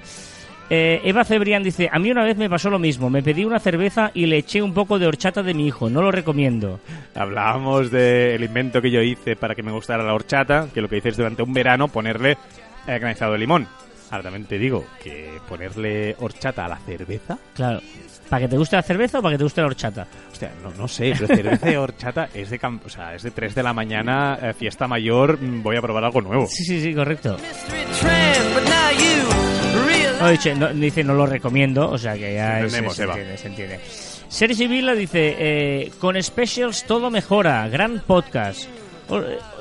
[0.72, 3.60] Eh, Eva Cebrián dice, a mí una vez me pasó lo mismo, me pedí una
[3.60, 6.80] cerveza y le eché un poco de horchata de mi hijo, no lo recomiendo.
[7.16, 10.98] Hablábamos del invento que yo hice para que me gustara la horchata, que lo que
[10.98, 12.38] hice es durante un verano ponerle
[12.88, 13.68] eh, granizado de limón.
[14.12, 17.80] Ahora también te digo que ponerle horchata a la cerveza, Claro,
[18.30, 20.08] ¿para que te guste la cerveza o para que te guste la horchata?
[20.32, 23.32] hostia, no, no sé, pero cerveza y horchata es de, cam- o sea, es de
[23.32, 26.48] 3 de la mañana, eh, fiesta mayor, mm, voy a probar algo nuevo.
[26.48, 27.38] Sí, sí, sí, correcto.
[30.20, 33.14] No, dice, no, dice, no lo recomiendo, o sea que ya es- Entendemos, se, Eva.
[33.14, 33.80] entiende, se entiende.
[34.28, 38.66] Sergi Vila dice, eh, con specials todo mejora, gran podcast.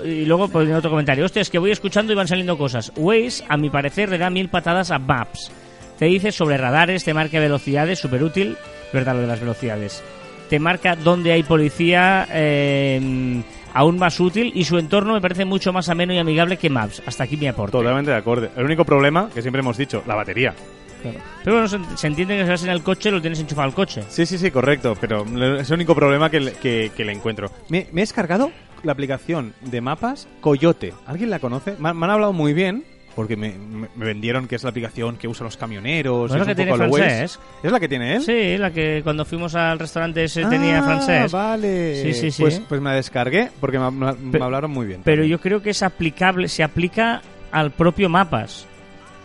[0.05, 2.93] Y luego pone otro comentario, hostia, es que voy escuchando y van saliendo cosas.
[2.97, 5.51] Waze, a mi parecer, le da mil patadas a Maps.
[5.99, 8.57] Te dice sobre radares, te marca velocidades, súper útil,
[8.93, 10.03] verdad lo de las velocidades.
[10.49, 13.43] Te marca dónde hay policía, eh,
[13.75, 17.03] aún más útil, y su entorno me parece mucho más ameno y amigable que Maps.
[17.05, 17.73] Hasta aquí mi aporte.
[17.73, 18.49] Totalmente de acuerdo.
[18.57, 20.55] El único problema, que siempre hemos dicho, la batería.
[21.03, 21.19] Claro.
[21.45, 23.75] Pero bueno, se, se entiende que si vas en el coche lo tienes enchufado al
[23.75, 24.03] coche.
[24.09, 25.25] Sí, sí, sí, correcto, pero
[25.59, 27.51] es el único problema que le, que- que le encuentro.
[27.69, 28.51] Me, me he descargado
[28.83, 30.93] la aplicación de mapas Coyote.
[31.07, 31.75] ¿Alguien la conoce?
[31.79, 33.55] Me, han- me han hablado muy bien, porque me,
[33.97, 36.31] vendieron que es la aplicación que usan los camioneros.
[36.31, 38.23] ¿No es la un que tiene lo la que tiene él?
[38.23, 41.33] Sí, la que cuando fuimos al restaurante ese tenía Ah, francés.
[41.33, 42.03] vale.
[42.03, 42.43] Sí, sí, sí.
[42.43, 45.01] Pues, pues me la descargué porque me, hablaron muy bien.
[45.05, 45.31] Pero también.
[45.37, 47.21] yo creo que es aplicable, se aplica
[47.51, 48.67] al propio mapas.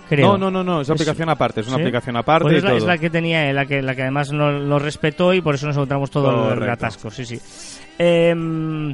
[0.10, 0.32] Creo.
[0.34, 1.82] No, no, no, no, es una aplicación aparte, es una ¿Sí?
[1.84, 2.78] aplicación aparte Pues es, la, todo.
[2.80, 5.56] es la que tenía él, la que, la que además no- lo respetó y por
[5.56, 6.74] eso nos encontramos todo el Correcto.
[6.74, 7.10] atasco.
[7.10, 7.39] Sí, sí.
[7.97, 8.93] Em,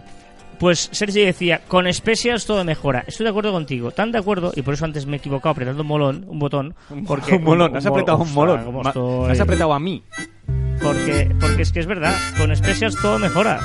[0.60, 3.03] pues Sergi decía, con specials todo mejora.
[3.07, 5.82] Estoy de acuerdo contigo, tan de acuerdo, y por eso antes me he equivocado apretando
[5.82, 6.76] un molón, un botón.
[7.07, 8.66] Porque, un molón, has apretado un molón.
[8.66, 9.32] cómo Ma- estoy.
[9.32, 10.03] Has apretado a mí.
[10.82, 13.60] Porque, porque es que es verdad, con specials todo mejora.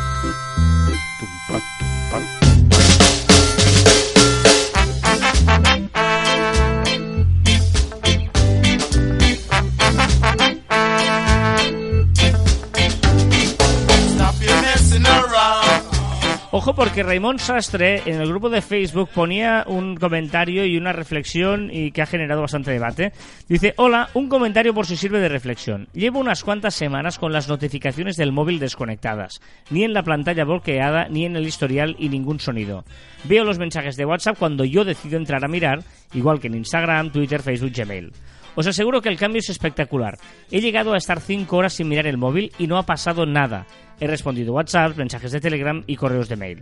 [16.64, 21.68] Ojo porque Raymond Sastre en el grupo de Facebook ponía un comentario y una reflexión
[21.70, 23.12] y que ha generado bastante debate.
[23.46, 25.88] Dice, hola, un comentario por si sirve de reflexión.
[25.92, 29.42] Llevo unas cuantas semanas con las notificaciones del móvil desconectadas.
[29.68, 32.86] Ni en la pantalla bloqueada, ni en el historial y ningún sonido.
[33.24, 35.80] Veo los mensajes de WhatsApp cuando yo decido entrar a mirar,
[36.14, 38.10] igual que en Instagram, Twitter, Facebook, Gmail.
[38.56, 40.18] Os aseguro que el cambio es espectacular.
[40.50, 43.66] He llegado a estar 5 horas sin mirar el móvil y no ha pasado nada.
[44.00, 46.60] He respondido WhatsApp, mensajes de Telegram y correos de mail.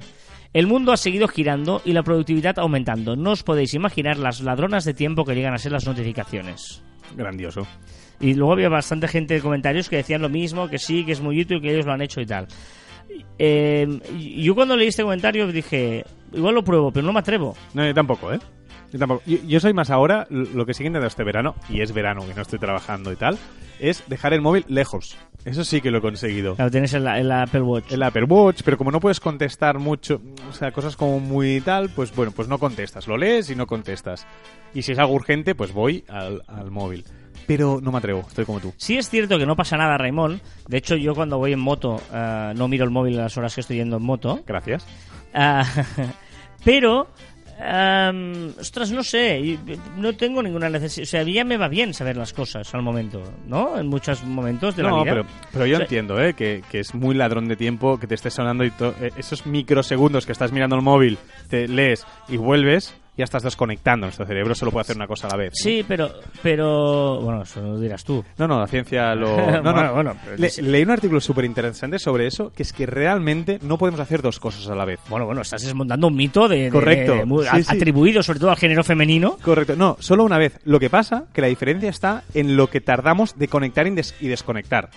[0.53, 3.17] El mundo ha seguido girando y la productividad aumentando.
[3.17, 6.83] No os podéis imaginar las ladronas de tiempo que llegan a ser las notificaciones.
[7.17, 7.67] Grandioso.
[8.21, 11.21] Y luego había bastante gente de comentarios que decían lo mismo, que sí, que es
[11.21, 12.47] muy útil, que ellos lo han hecho y tal.
[13.39, 13.87] Eh,
[14.39, 17.57] yo cuando leí este comentario dije, igual lo pruebo, pero no me atrevo.
[17.75, 18.39] No, yo tampoco, ¿eh?
[18.93, 19.23] Yo tampoco.
[19.27, 22.35] Yo, yo soy más ahora, lo que sigue intentando este verano, y es verano que
[22.35, 23.39] no estoy trabajando y tal,
[23.81, 25.17] es dejar el móvil lejos.
[25.45, 26.55] Eso sí que lo he conseguido.
[26.55, 27.91] Claro, tienes el, el Apple Watch.
[27.91, 31.89] El Apple Watch, pero como no puedes contestar mucho, o sea, cosas como muy tal,
[31.91, 33.09] pues bueno, pues no contestas.
[33.09, 34.27] Lo lees y no contestas.
[34.73, 37.05] Y si es algo urgente, pues voy al, al móvil.
[37.47, 38.73] Pero no me atrevo, estoy como tú.
[38.77, 40.41] Sí es cierto que no pasa nada, Raimón.
[40.69, 43.55] De hecho, yo cuando voy en moto eh, no miro el móvil a las horas
[43.55, 44.41] que estoy yendo en moto.
[44.47, 44.87] Gracias.
[45.35, 45.65] Ah,
[46.65, 47.09] pero,
[47.65, 49.59] am, ostras, no sé,
[49.97, 51.05] no tengo ninguna necesidad.
[51.05, 53.79] O sea, a mí ya me va bien saber las cosas al momento, ¿no?
[53.79, 55.05] En muchos momentos de la vida.
[55.05, 56.35] pero, pero yo O sea, entiendo, ¿eh?
[56.35, 60.27] Que, que es muy ladrón de tiempo que te estés sonando y eh, esos microsegundos
[60.27, 64.07] que estás mirando el móvil, te lees y vuelves, ya estás desconectando.
[64.07, 65.51] Nuestro cerebro solo puede hacer una cosa a la vez.
[65.53, 65.57] ¿no?
[65.63, 66.11] Sí, pero,
[66.43, 68.25] pero, bueno, eso lo dirás tú.
[68.39, 69.37] No, no, la ciencia lo...
[69.63, 69.95] No, Bueno, no.
[69.95, 70.63] bueno, pero Le- sí.
[70.63, 74.41] leí un artículo súper interesante sobre eso, que es que realmente no podemos hacer dos
[74.41, 75.01] cosas a la vez.
[75.09, 77.15] Bueno, bueno, estás desmontando un mito de, de- Correcto.
[77.15, 77.77] de- muy- Sí, a- sí.
[77.77, 79.37] atribuido sobre todo al género femenino.
[79.43, 80.59] Correcto, no, solo una vez.
[80.65, 84.15] Lo que pasa que la diferencia está en lo que tardamos de conectar y, des-
[84.21, 84.89] y desconectar.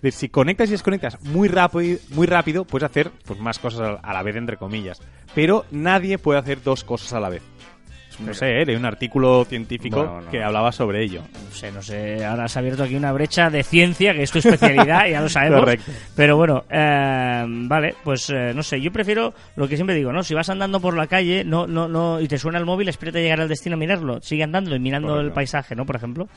[0.00, 3.98] Es decir, si conectas y desconectas muy rápido, muy rápido, puedes hacer pues, más cosas
[4.02, 5.00] a la vez, entre comillas.
[5.34, 7.42] Pero nadie puede hacer dos cosas a la vez.
[8.18, 8.66] No sé, ¿eh?
[8.66, 10.30] leí un artículo científico Bueno, no.
[10.30, 11.22] que hablaba sobre ello.
[11.22, 14.30] No sé, no sé, ahora se ha abierto aquí una brecha de ciencia, que es
[14.30, 15.60] tu especialidad, ya lo sabemos.
[15.60, 15.90] Correcto.
[16.16, 20.22] Pero bueno, eh, vale, pues eh, no sé, yo prefiero lo que siempre digo, ¿no?
[20.22, 23.22] Si vas andando por la calle no, no, no, y te suena el móvil, espérate
[23.22, 24.20] llegar al destino a mirarlo.
[24.20, 25.26] Sigue andando y mirando Correcto.
[25.28, 25.86] el paisaje, ¿no?
[25.86, 26.28] Por ejemplo.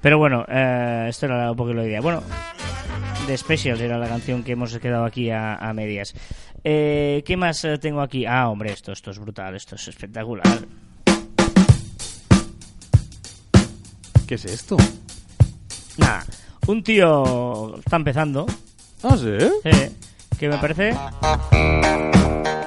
[0.00, 2.00] Pero bueno, eh, esto era un poco la idea.
[2.00, 2.22] Bueno,
[3.26, 6.14] The Specials era la canción que hemos quedado aquí a, a medias.
[6.64, 8.26] Eh, ¿Qué más eh, tengo aquí?
[8.26, 10.58] Ah, hombre, esto, esto es brutal, esto es espectacular.
[14.26, 14.76] ¿Qué es esto?
[15.98, 16.24] Nada,
[16.66, 18.46] un tío está empezando,
[19.02, 19.28] Ah, sí.
[19.64, 19.92] eh,
[20.38, 20.94] que me parece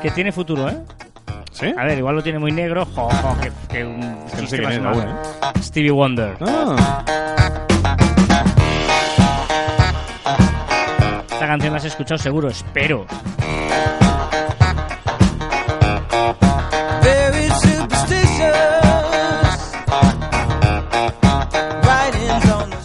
[0.02, 0.78] que tiene futuro, ¿eh?
[1.52, 1.66] ¿Sí?
[1.78, 2.86] A ver, igual lo tiene muy negro.
[2.86, 5.06] Jo, jo, que, que un chiste más aún,
[5.62, 6.38] Stevie Wonder.
[6.40, 7.04] Ah,
[11.40, 13.06] Esta canción la has escuchado seguro, espero.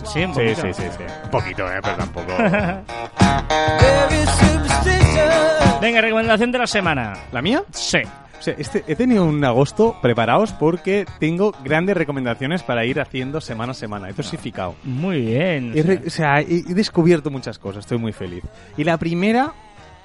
[0.05, 0.63] Sí, un sí, poquito.
[0.63, 1.03] sí, sí, sí.
[1.25, 1.81] Un poquito, ¿eh?
[1.83, 2.29] Pero tampoco...
[5.81, 7.15] Venga, recomendación de la semana.
[7.33, 7.65] ¿La mía?
[7.73, 7.99] Sí.
[8.45, 13.73] Sea, este, he tenido un agosto preparados porque tengo grandes recomendaciones para ir haciendo semana
[13.73, 14.09] a semana.
[14.09, 14.75] He dosificado.
[14.85, 15.73] Muy bien.
[15.75, 18.45] He re- o sea, he, he descubierto muchas cosas, estoy muy feliz.
[18.77, 19.53] Y la primera,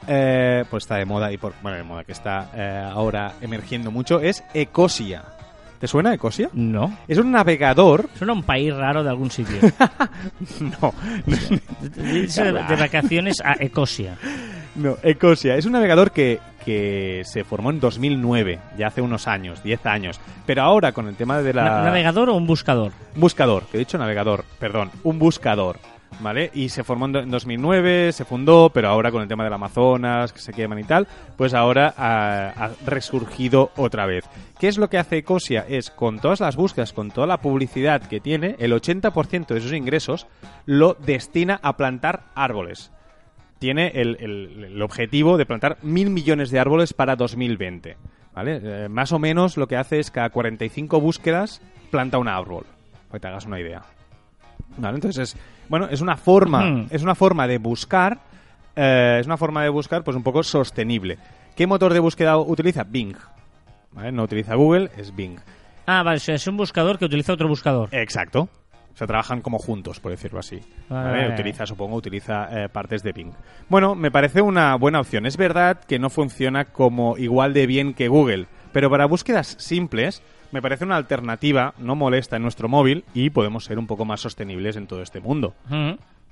[0.08, 3.92] eh, pues está de moda y por bueno, de moda que está eh, ahora emergiendo
[3.92, 5.24] mucho, es Ecosia.
[5.80, 6.50] ¿Te suena Ecosia?
[6.54, 6.98] No.
[7.08, 8.10] Es un navegador.
[8.18, 9.58] Suena un país raro de algún sitio.
[10.60, 10.94] No,
[11.26, 12.28] de,
[12.68, 14.18] de vacaciones a Ecosia.
[14.76, 15.56] no, Ecosia.
[15.56, 20.20] Es un navegador que, que se formó en 2009, ya hace unos años, 10 años.
[20.46, 21.78] Pero ahora con el tema de la...
[21.80, 22.92] ¿Un navegador o un buscador?
[23.16, 25.80] Buscador, que he dicho navegador, perdón, un buscador,
[26.20, 26.50] ¿vale?
[26.54, 29.54] Y se formó en do- en 2009, se fundó, pero ahora con el tema del
[29.54, 31.08] Amazonas, que se queman y tal,
[31.38, 34.26] pues ahora ha, resurgido otra vez.
[34.60, 35.66] ¿Qué es lo que hace Ecosia?
[35.68, 39.74] Es con todas las búsquedas, con toda la publicidad que tiene, el 80% de sus
[39.74, 40.28] ingresos
[40.66, 42.92] lo destina a plantar árboles.
[43.60, 47.98] Tiene el objetivo de plantar mil millones de árboles para 2020.
[48.34, 48.62] ¿Vale?
[48.64, 52.66] Eh, más o menos lo que hace es cada 45 búsquedas planta un árbol.
[53.08, 53.82] Para que te hagas una idea.
[54.78, 54.96] ¿Vale?
[54.96, 56.88] Entonces, es, bueno, es una forma, Hmm.
[56.90, 58.20] es una forma de buscar,
[58.76, 61.18] eh, es una forma de buscar, pues un poco sostenible.
[61.56, 62.84] ¿Qué motor de búsqueda utiliza?
[62.84, 63.16] Bing.
[63.92, 64.12] ¿Vale?
[64.12, 65.38] No utiliza Google, es Bing.
[65.88, 67.90] Ah, vale, o sea, es un buscador que utiliza otro buscador.
[67.92, 68.48] Exacto.
[68.94, 70.60] O sea, trabajan como juntos, por decirlo así.
[70.90, 71.34] Vale.
[71.34, 73.32] Utiliza, supongo, utiliza eh, partes de Bing.
[73.70, 75.26] Bueno, me parece una buena opción.
[75.26, 80.22] Es verdad que no funciona como igual de bien que Google, pero para búsquedas simples
[80.52, 84.22] me parece una alternativa no molesta en nuestro móvil y podemos ser un poco más
[84.22, 85.54] sostenibles en todo este mundo.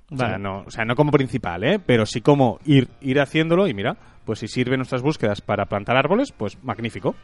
[0.09, 1.79] O, sea, no, o sea, no como principal, ¿eh?
[1.85, 5.97] pero sí como ir, ir haciéndolo y mira, pues si sirven nuestras búsquedas para plantar
[5.97, 7.15] árboles, pues magnífico.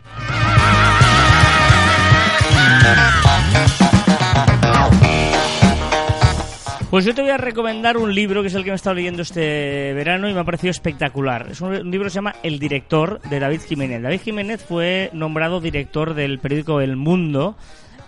[6.93, 8.93] Pues yo te voy a recomendar un libro que es el que me he estado
[8.93, 11.47] leyendo este verano y me ha parecido espectacular.
[11.49, 14.03] Es un, libro que se llama El director de David Jiménez.
[14.03, 17.57] David Jiménez fue nombrado director del periódico El Mundo,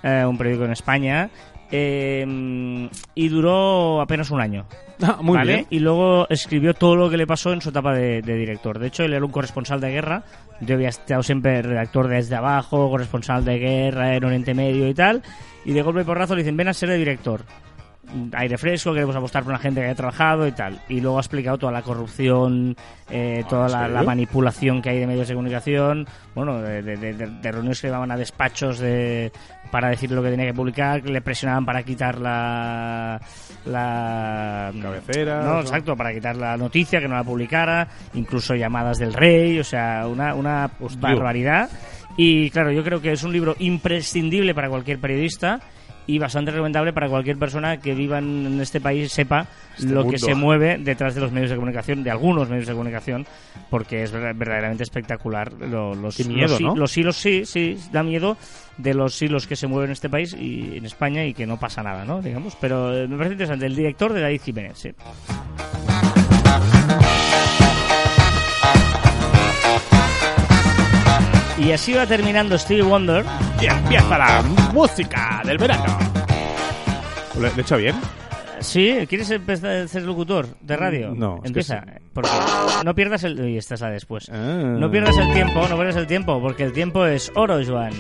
[0.04, 1.32] eh, un periódico en España,
[1.72, 4.68] eh, y duró apenas un año.
[5.02, 5.54] Ah, muy ¿vale?
[5.54, 5.68] bien.
[5.72, 8.78] Y luego escribió todo lo que le pasó en su etapa de, de director.
[8.78, 10.26] De hecho, él era un corresponsal de guerra.
[10.62, 15.24] Yo había estado siempre redactor desde abajo, corresponsal de guerra en Oriente Medio y tal.
[15.66, 17.46] Y de golpe y porrazo le dicen, ven a ser de director.
[18.34, 20.80] Aire fresco, queremos apostar por una gente que haya trabajado y tal.
[20.90, 22.76] Y luego ha explicado toda la corrupción,
[23.10, 27.52] eh, toda la, manipulación que hay de medios de comunicación, bueno, de, de- de- de-
[27.52, 29.32] reuniones que llevaban a despachos de,
[29.72, 33.20] para decir lo que tenía que publicar, que le presionaban para quitar la...
[33.66, 39.14] la Cabecera, No, exacto, para quitar la noticia, que no la publicara, incluso llamadas del
[39.14, 41.00] rey, o sea, una, una Hostia.
[41.10, 41.70] barbaridad.
[42.18, 45.60] Y claro, yo creo que es un libro imprescindible para cualquier periodista
[46.08, 49.48] y bastante recomendable para cualquier persona que viva en este país sepa
[49.78, 52.74] Este lo que se mueve detrás de los medios de comunicación, de algunos medios de
[52.74, 53.26] comunicación,
[53.70, 55.52] porque es ver- verdaderamente espectacular.
[55.54, 56.76] Lo- los, miedo, los, hi- ¿no?
[56.76, 58.38] los hilos, sí, sí, da miedo
[58.78, 61.58] de los hilos que se mueven en este país y en España y que no
[61.60, 62.22] pasa nada, ¿no?
[62.22, 63.66] Digamos, pero eh, me parece interesante.
[63.66, 64.92] El director de David Jiménez, sí.
[71.58, 73.26] Y así va terminando Stevie Wonder.
[73.62, 74.42] Y empieza la
[74.74, 75.98] música del verano.
[77.40, 77.96] ¿Lo he hecho bien?
[78.60, 81.14] Sí, ¿quieres empezar a ser locutor de radio?
[81.16, 81.82] No, es que Empieza.
[81.82, 81.92] sí.
[82.14, 82.30] Porque
[82.84, 83.50] no pierdas el...
[83.50, 84.30] Y esta es la después.
[84.30, 84.76] Ah.
[84.80, 87.92] No pierdas el tiempo, no pierdas el tiempo, porque el tiempo es oro, Joan.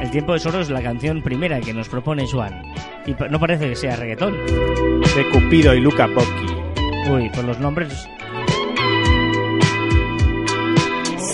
[0.00, 2.62] El tiempo es oro es la canción primera que nos propone Joan.
[3.06, 4.34] Y no parece que sea reggaetón.
[4.46, 7.10] De Cupido y Luca Bocchi.
[7.10, 8.08] Uy, por los nombres...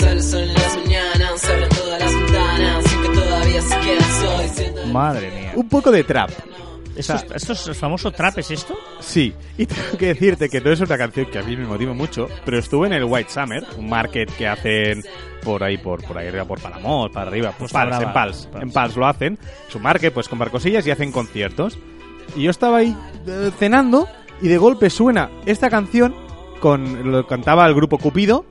[0.01, 4.49] Solo son las mañanas, abren todas las ventanas, sin que todavía siquiera soy.
[4.49, 5.53] Siento Madre mía.
[5.55, 6.31] Un poco de trap.
[6.97, 8.77] ¿Esto, es, esto es el famoso trap, es esto?
[8.99, 11.95] Sí, y tengo que decirte que no es una canción que a mí me motiva
[11.95, 15.03] mucho, pero estuve en el White Summer, un market que hacen
[15.43, 18.13] por ahí, por, por ahí arriba, por Paramount, para arriba, pues Pals, en Brava.
[18.13, 18.63] Pals, Pals.
[18.63, 19.39] en Pals lo hacen,
[19.69, 21.79] es un market pues con barcosillas y hacen conciertos.
[22.37, 22.95] Y yo estaba ahí
[23.27, 24.09] eh, cenando
[24.43, 26.15] y de golpe suena esta canción
[26.61, 28.45] con lo cantaba el grupo Cupido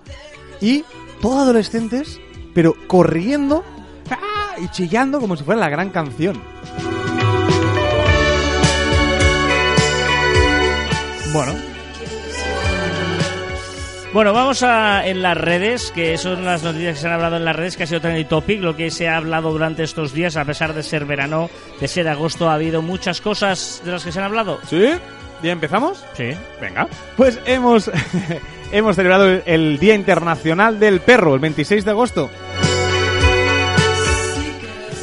[0.61, 0.83] y
[1.21, 2.19] todos adolescentes,
[2.53, 3.63] pero corriendo
[4.11, 4.55] ¡ah!
[4.59, 6.41] y chillando como si fuera la gran canción.
[11.33, 11.53] Bueno.
[14.11, 17.45] Bueno, vamos a en las redes, que son las noticias que se han hablado en
[17.45, 20.35] las redes, que ha sido trending topic, lo que se ha hablado durante estos días,
[20.35, 24.11] a pesar de ser verano, de ser agosto, ha habido muchas cosas de las que
[24.11, 24.57] se han hablado.
[24.67, 24.89] ¿Sí?
[25.43, 26.03] ¿Ya empezamos?
[26.15, 26.31] Sí.
[26.59, 26.87] Venga.
[27.17, 27.91] Pues hemos,
[28.71, 32.29] hemos celebrado el, Día Internacional del Perro, el 26 de agosto.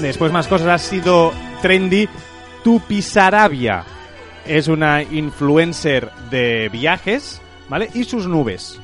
[0.01, 2.09] Después más cosas, ha sido trendy
[2.62, 3.85] Tupisarabia.
[4.47, 7.89] Es una influencer de viajes, ¿vale?
[7.95, 8.81] Y sus nubes.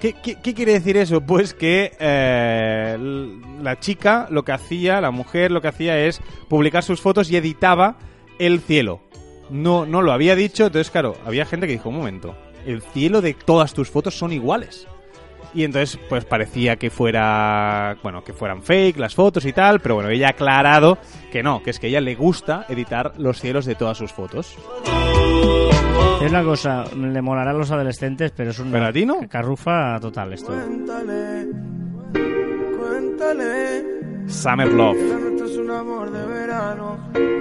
[0.00, 1.22] ¿Qué, quiere decir eso?
[1.22, 2.96] Pues que eh,
[3.62, 7.36] la chica lo que hacía, la mujer lo que hacía es publicar sus fotos y
[7.36, 7.96] editaba
[8.38, 9.00] el cielo.
[9.50, 12.36] No, no lo había dicho, entonces claro, había gente que dijo, un momento,
[12.66, 14.86] el cielo de todas tus fotos son iguales.
[15.54, 19.94] Y entonces, pues parecía que fuera, bueno, que fueran fake las fotos y tal, pero
[19.94, 20.98] bueno, ella ha aclarado
[21.32, 24.12] que no, que es que a ella le gusta editar los cielos de todas sus
[24.12, 24.54] fotos.
[26.20, 29.26] Es una cosa, le molará a los adolescentes, pero es una ¿Pero a ti no?
[29.28, 30.52] carrufa total esto.
[30.52, 31.46] Cuéntale,
[32.78, 33.84] cuéntale,
[34.28, 34.96] Summer Love.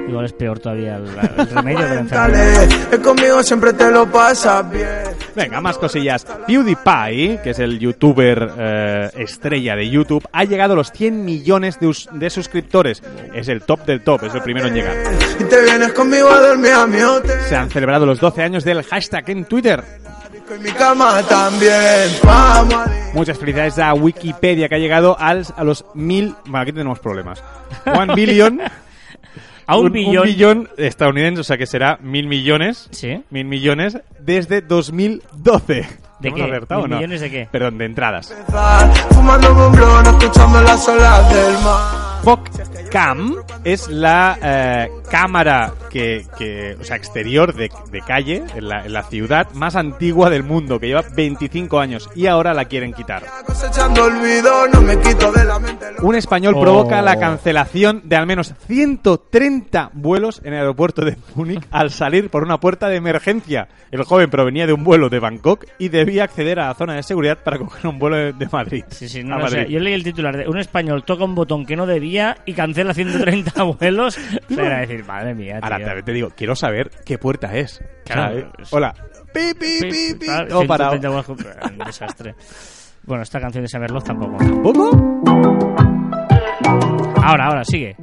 [0.08, 1.06] Igual es peor todavía el,
[1.40, 3.02] el remedio de la enfermedad.
[3.04, 4.88] Conmigo siempre te lo pasas bien.
[5.36, 6.26] Venga, más cosillas.
[6.48, 11.80] PewDiePie, que es el youtuber eh, estrella de YouTube, ha llegado a los 100 millones
[11.80, 13.02] de, us- de suscriptores.
[13.34, 14.96] Es el top del top, es el primero en llegar.
[15.40, 17.40] Y te vienes conmigo a dormir a mi hotel.
[17.50, 19.84] Se han celebrado los 12 años del hashtag en Twitter.
[20.50, 21.72] En mi cama también.
[23.14, 26.36] Muchas felicidades a Wikipedia, que ha llegado al- a los mil...
[26.44, 27.44] Bueno, aquí tenemos problemas.
[27.86, 28.62] One billion...
[29.68, 30.26] A un billón.
[30.26, 32.88] billón estadounidense, o sea que será mil millones.
[32.92, 33.24] Sí.
[33.32, 35.74] Mil millones desde 2012.
[36.20, 36.44] ¿De ¿Hemos qué?
[36.46, 36.96] acertado o ¿Mil no?
[36.98, 37.50] millones de qué?
[37.52, 38.30] Perdón, de entradas.
[38.30, 38.94] empezar.
[39.10, 42.22] Fumándome un blon, escuchando las olas del mar.
[42.24, 48.86] Foccam es la eh, cámara que, que- o sea, exterior de, de calle en la,
[48.86, 52.92] en la ciudad más antigua del mundo, que lleva 25 años y ahora la quieren
[52.92, 53.24] quitar.
[56.02, 56.62] Un español Oh.
[56.62, 62.30] provoca la cancelación de al menos 130 vuelos en el aeropuerto de Múnich al salir
[62.30, 63.68] por una puerta de emergencia.
[63.92, 67.04] El joven provenía de un vuelo de Bangkok y debía acceder a la zona de
[67.04, 68.84] seguridad para coger un vuelo de, de Madrid.
[68.90, 69.58] Sí, sí, A no, no sé.
[69.60, 69.74] Madrid.
[69.74, 72.94] Yo leí el titular de un español toca un botón que no debía y cancela
[72.94, 74.18] 130 vuelos.
[74.50, 75.64] O sea, era decir, madre mía, tío.
[75.64, 77.82] Ahora te, te digo, quiero saber qué puerta es.
[78.06, 78.94] Claro, O sea, eh, es- Hola.
[79.34, 80.26] Pi, pi, pi, pi.
[80.26, 80.92] claro, Todo parado.
[80.92, 82.36] 130 vuelos, un desastre.
[83.04, 84.38] Bueno, esta canción de Summer Love tampoco.
[84.64, 85.22] ¿Poco?
[87.24, 87.96] Ahora, ahora, sigue.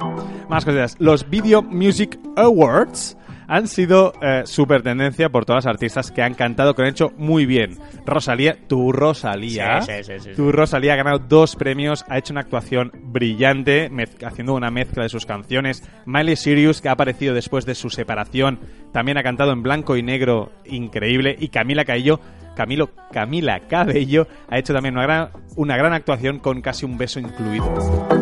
[0.49, 0.95] Más cosas.
[0.99, 3.17] Los Video Music Awards
[3.47, 7.11] han sido eh, super tendencia por todas las artistas que han cantado, que han hecho
[7.17, 7.77] muy bien.
[8.05, 10.35] Rosalía, tu Rosalía, Sí, sí, sí, sí, sí.
[10.35, 13.89] tu Rosalía ha ganado dos premios, ha hecho una actuación brillante,
[14.25, 15.83] haciendo una mezcla de sus canciones.
[16.05, 18.59] Miley Cyrus, que ha aparecido después de su separación,
[18.91, 21.35] también ha cantado en blanco y negro, increíble.
[21.39, 22.19] Y Camila Cabello,
[22.55, 27.19] Camilo, Camila Cabello ha hecho también una gran, una gran actuación con casi un beso
[27.19, 27.73] incluido.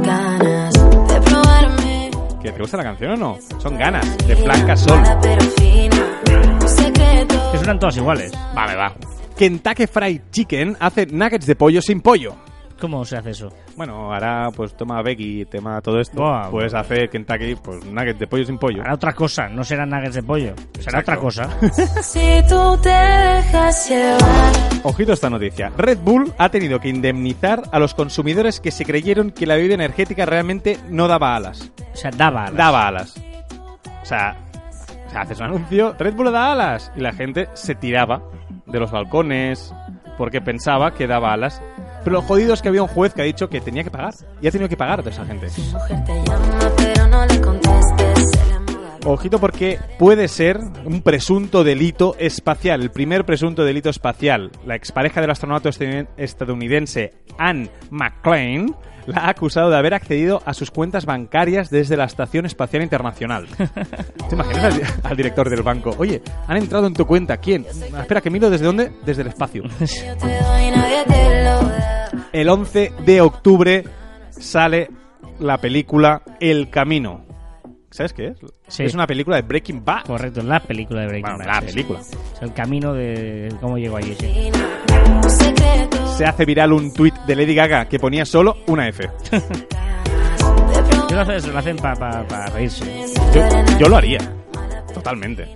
[0.03, 0.80] ganas.
[2.41, 3.37] ¿Que ¿Te gusta la canción o no?
[3.59, 4.99] Son ganas, de Blanca Sol.
[7.51, 8.31] Que suenan todas iguales.
[8.55, 8.95] Vale, va.
[9.37, 12.35] Kentucky Fried Chicken hace nuggets de pollo sin pollo.
[12.81, 13.49] ¿Cómo se hace eso?
[13.77, 16.19] Bueno, ahora pues toma Becky, tema todo esto.
[16.19, 18.81] Buah, Puedes hacer Kentucky, pues nuggets de pollo sin pollo.
[18.81, 20.55] Hará otra cosa, no serán nuggets de pollo.
[20.79, 21.11] Será Exacto.
[21.11, 21.49] otra cosa.
[22.01, 24.53] Si tú te dejas llevar.
[24.83, 25.71] Ojito a esta noticia.
[25.77, 29.75] Red Bull ha tenido que indemnizar a los consumidores que se creyeron que la bebida
[29.75, 31.71] energética realmente no daba alas.
[31.93, 32.45] O sea, daba.
[32.45, 32.55] alas.
[32.57, 33.21] Daba alas.
[34.01, 34.35] O sea,
[35.07, 36.91] o sea, haces un anuncio, Red Bull da alas.
[36.95, 38.23] Y la gente se tiraba
[38.65, 39.71] de los balcones
[40.17, 41.61] porque pensaba que daba alas.
[42.03, 44.13] Pero lo jodido es que había un juez que ha dicho que tenía que pagar.
[44.41, 45.47] Y ha tenido que pagar a toda esa gente.
[49.03, 54.51] Ojito porque puede ser un presunto delito espacial, el primer presunto delito espacial.
[54.63, 55.69] La expareja del astronauta
[56.17, 58.75] estadounidense Anne McClain
[59.05, 63.47] la ha acusado de haber accedido a sus cuentas bancarias desde la Estación Espacial Internacional.
[64.29, 65.95] ¿Te imaginas al, al director del banco?
[65.97, 67.37] Oye, han entrado en tu cuenta.
[67.37, 67.65] ¿Quién?
[67.65, 68.91] Espera, que miro desde dónde?
[69.05, 69.63] Desde el espacio.
[72.31, 73.83] El 11 de octubre
[74.29, 74.89] sale
[75.39, 77.30] la película El Camino.
[77.91, 78.37] ¿Sabes qué es?
[78.67, 78.83] Sí.
[78.83, 80.05] Es una película de Breaking Bad.
[80.05, 81.61] Correcto, la película de Breaking Bueno, Bad.
[81.61, 81.99] la película.
[81.99, 84.15] Es el camino de cómo llegó allí.
[84.19, 84.51] sí.
[86.17, 89.09] Se hace viral un tuit de Lady Gaga que ponía solo una F.
[91.09, 91.15] Yo
[91.51, 92.23] lo hacen para
[92.53, 92.85] reírse.
[93.33, 94.19] Yo, yo lo haría.
[94.93, 95.53] Totalmente.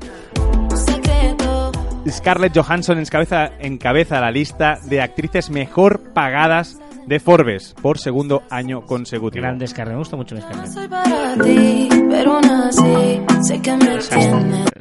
[2.09, 6.77] Scarlett Johansson encabeza, encabeza la lista de actrices mejor pagadas
[7.07, 9.41] de Forbes por segundo año consecutivo.
[9.41, 9.93] Grandes carnes.
[9.93, 10.75] Me gusta mucho me entiendes.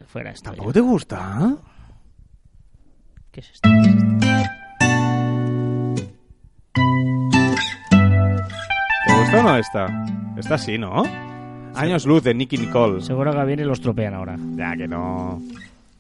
[0.07, 0.51] Fuera esto.
[0.51, 1.57] ¿Tampoco te gusta?
[3.31, 3.69] ¿Qué es esto?
[9.07, 9.87] ¿Te gusta o no esta?
[10.37, 11.03] Esta sí, ¿no?
[11.75, 13.03] Años luz de Nicky Nicole.
[13.03, 14.37] Seguro que viene y los tropean ahora.
[14.55, 15.43] Ya que no.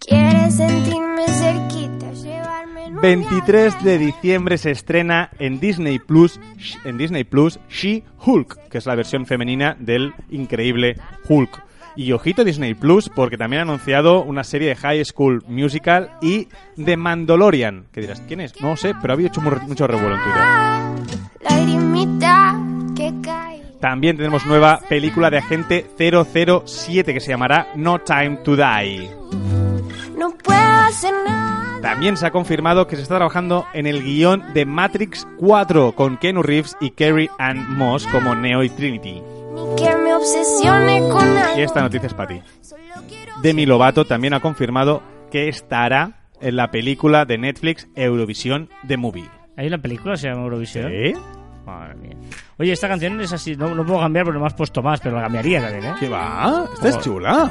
[0.07, 6.39] Quieres sentirme cerquita, llevarme en un 23 de diciembre se estrena en Disney Plus,
[6.85, 10.97] en Disney Plus, She-Hulk, que es la versión femenina del increíble
[11.29, 11.63] Hulk.
[11.97, 16.49] Y ojito Disney Plus, porque también ha anunciado una serie de High School Musical y
[16.83, 17.85] The Mandalorian.
[17.93, 18.61] Que dirás, ¿quién es?
[18.61, 20.43] No sé, pero había hecho mu- mucho revuelo en Twitter.
[23.81, 29.11] También tenemos nueva película de Agente 007 que se llamará No Time to Die.
[30.19, 31.81] No puedo hacer nada.
[31.83, 36.17] También se ha confirmado que se está trabajando en el guion de Matrix 4 con
[36.17, 39.21] Keanu Reeves y Carrie Ann Moss como Neo y Trinity.
[39.21, 41.59] Ni que me obsesione con algo.
[41.59, 42.43] Y esta noticia es para ti.
[43.43, 49.29] Demi Lovato también ha confirmado que estará en la película de Netflix Eurovisión The Movie.
[49.57, 50.91] ¿Hay una película que se llama Eurovisión?
[50.91, 51.15] ¿Eh?
[51.67, 52.17] Madre mía.
[52.59, 53.57] Oye, esta canción es así.
[53.57, 55.95] No, no puedo cambiar porque no me has puesto más, pero la cambiaría también, ¿eh?
[55.99, 56.69] ¿Qué va?
[56.73, 57.51] Esta es chula.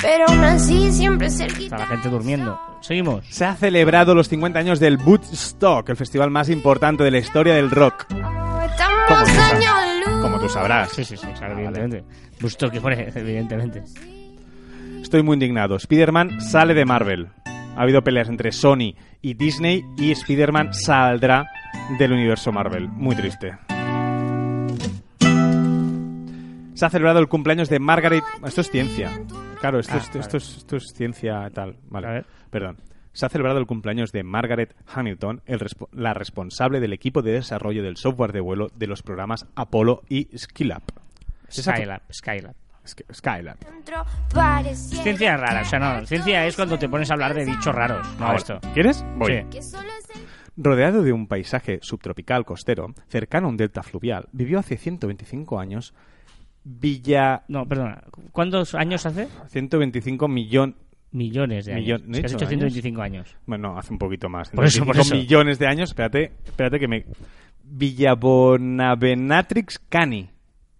[0.00, 1.78] Pero aún así siempre Está cerquita.
[1.78, 2.58] la gente durmiendo.
[2.80, 3.24] Seguimos.
[3.28, 7.54] Se ha celebrado los 50 años del Woodstock, el festival más importante de la historia
[7.54, 8.06] del rock.
[8.10, 10.20] Estamos ¿Cómo tú.
[10.22, 10.90] Como tú sabrás.
[10.92, 12.04] Sí, sí, sí, claro, evidentemente.
[12.80, 13.82] Fuere, evidentemente.
[15.00, 15.76] Estoy muy indignado.
[15.76, 17.28] Spider-Man sale de Marvel.
[17.76, 21.46] Ha habido peleas entre Sony y Disney y Spider-Man saldrá
[21.98, 22.88] del universo Marvel.
[22.88, 23.56] Muy triste.
[26.82, 28.24] Se ha celebrado el cumpleaños de Margaret.
[28.44, 29.08] Esto es ciencia.
[29.60, 30.18] Claro, esto, Ah, es, vale.
[30.20, 31.76] esto, es, esto es ciencia tal.
[31.88, 32.08] Vale.
[32.08, 32.26] A ver.
[32.50, 32.78] Perdón.
[33.12, 35.60] Se ha celebrado el cumpleaños de Margaret Hamilton, el
[35.92, 40.36] la responsable del equipo de desarrollo del software de vuelo de los programas Apollo y
[40.36, 40.82] Skylab.
[41.52, 42.56] Skylab, Skylab.
[42.84, 43.58] Sk- Skylab.
[44.74, 46.04] Ciencia rara, o sea, no.
[46.04, 48.04] Ciencia es cuando te pones a hablar de bichos raros.
[48.18, 48.58] No Ahora, esto.
[48.74, 49.04] ¿Quieres?
[49.16, 49.46] Voy.
[49.60, 49.76] Sí.
[50.56, 55.94] Rodeado de un paisaje subtropical costero, cercano a un delta fluvial, vivió hace 125 años
[56.64, 57.42] Villa...
[57.48, 58.02] No, perdona.
[58.32, 59.28] ¿Cuántos años hace?
[59.48, 60.76] 125 millón...
[61.10, 61.84] Millones de años.
[61.84, 63.36] Millón- Es ¿no has dicho dicho 125 años.
[63.46, 64.50] Bueno, no, hace un poquito más.
[64.50, 65.14] Por eso, por 125 eso.
[65.22, 65.90] millones de años.
[65.90, 67.04] Espérate, espérate que me...
[67.64, 70.30] Villabonavenatrix cani,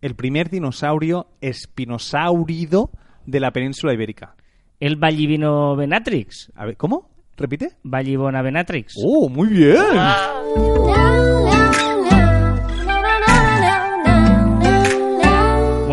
[0.00, 2.90] el primer dinosaurio espinosaurido
[3.26, 4.34] de la península ibérica.
[4.80, 6.50] El Vallivino Venatrix.
[6.56, 7.10] A ver, ¿cómo?
[7.36, 7.72] ¿Repite?
[7.82, 8.94] Vallivona Venatrix.
[9.02, 9.76] ¡Oh, muy bien!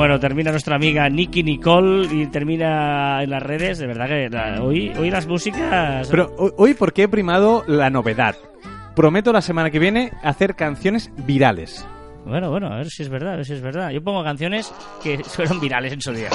[0.10, 3.78] Bueno, termina nuestra amiga Nicky Nicole y termina en las redes.
[3.78, 6.08] De verdad que la- hoy, hoy las músicas.
[6.10, 8.36] Pero ho- hoy, ¿por qué he primado la novedad?
[8.96, 11.86] Prometo la semana que viene hacer canciones virales.
[12.26, 13.92] Bueno, bueno, a ver si es verdad, a ver si es verdad.
[13.92, 16.30] Yo pongo canciones que fueron virales en su día.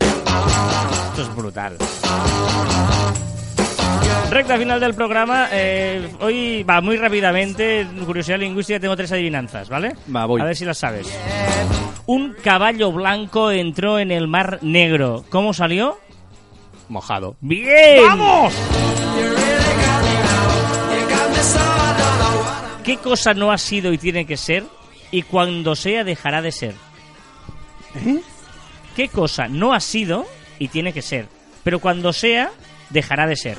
[0.00, 1.76] Esto es brutal.
[4.30, 5.48] Recta final del programa.
[5.52, 7.80] eh, hoy va muy rápidamente.
[7.80, 9.94] en Curiosidad lingüística, tengo tres adivinanzas, ¿vale?
[10.14, 10.40] Va, voy.
[10.40, 11.06] A ver si las sabes.
[12.06, 15.24] Un caballo blanco entró en el mar negro.
[15.30, 15.98] ¿Cómo salió?
[16.88, 17.36] Mojado.
[17.40, 18.04] ¡Bien!
[18.06, 18.52] ¡Vamos!
[22.84, 24.64] ¿Qué cosa no ha sido y tiene que ser?
[25.10, 26.74] Y cuando sea dejará de ser.
[27.94, 28.20] ¿Eh?
[28.94, 30.26] ¿Qué cosa no ha sido
[30.58, 31.26] y tiene que ser?
[31.64, 32.50] Pero cuando sea,
[32.90, 33.56] dejará de ser.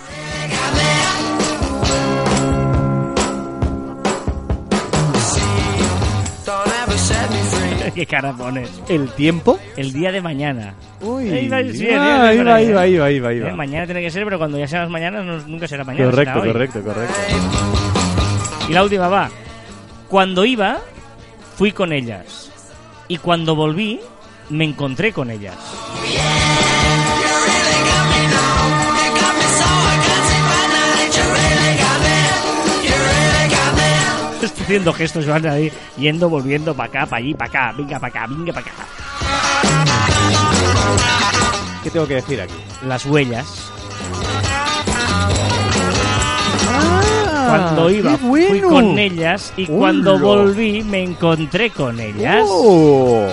[7.95, 8.69] ¿Qué cara pones?
[8.89, 9.57] ¿El tiempo?
[9.75, 10.73] El día de mañana.
[11.01, 12.75] Uy, Ahí va, sí, ah, ahí ahí va, va, ahí ahí va.
[12.75, 13.49] va, ahí va, ahí va, ahí va.
[13.49, 16.09] Eh, Mañana tiene que ser, pero cuando ya sea las mañanas no- nunca será mañana.
[16.11, 17.13] Correcto, será correcto, correcto.
[18.69, 19.29] Y la última va.
[20.09, 20.77] Cuando iba,
[21.55, 22.51] fui con ellas.
[23.07, 23.99] Y cuando volví,
[24.49, 25.55] me encontré con ellas.
[34.67, 38.33] Haciendo gestos, van ahí, yendo, volviendo para acá, para allí, para acá, venga para acá,
[38.35, 38.73] venga para acá.
[41.81, 42.53] ¿Qué tengo que decir aquí?
[42.85, 43.71] Las huellas.
[47.47, 48.47] Cuando iba, bueno.
[48.49, 52.43] fui con ellas y cuando volví, me encontré con ellas.
[52.45, 53.25] ¡Oh!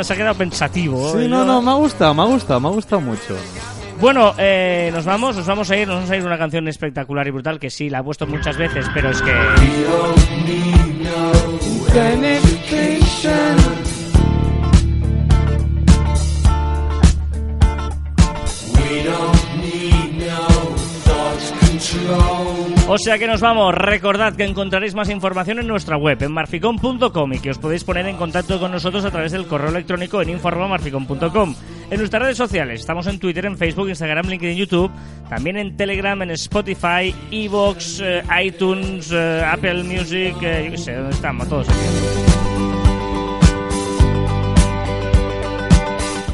[0.00, 1.12] Está- se ha quedado pensativo.
[1.12, 3.36] Sí, Yo- no, no, me ha gustado, me ha gustado, me ha gustado mucho.
[4.00, 7.26] Bueno, eh, nos vamos, nos vamos a ir, nos vamos a ir una canción espectacular
[7.28, 9.32] y brutal que sí, la he puesto muchas veces, pero es que...
[22.88, 23.74] O sea que nos vamos.
[23.74, 28.06] Recordad que encontraréis más información en nuestra web, en marficom.com, y que os podéis poner
[28.06, 31.54] en contacto con nosotros a través del correo electrónico en info.marficom.com.
[31.90, 34.90] En nuestras redes sociales, estamos en Twitter, en Facebook, Instagram, LinkedIn, YouTube,
[35.28, 40.94] también en Telegram, en Spotify, Evox, eh, iTunes, eh, Apple Music, eh, yo qué sé,
[40.94, 41.48] ¿dónde estamos?
[41.48, 41.78] Todos aquí.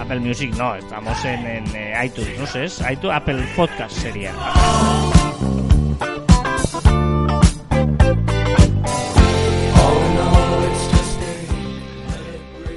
[0.00, 1.64] Apple Music no, estamos en,
[2.04, 4.32] iTunes, no sé, es iTunes, Apple Podcast sería.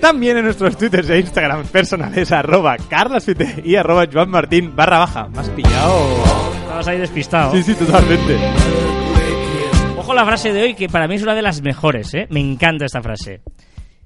[0.02, 5.28] También en nuestros twitters e instagram personales, arroba carlasfite y arroba joanmartin barra baja.
[5.28, 6.24] ¿Me has pillado?
[6.56, 7.52] Estabas ahí despistado.
[7.52, 8.38] Sí, sí, totalmente.
[9.98, 12.26] Ojo la frase de hoy, que para mí es una de las mejores, ¿eh?
[12.32, 13.42] Me encanta esta frase.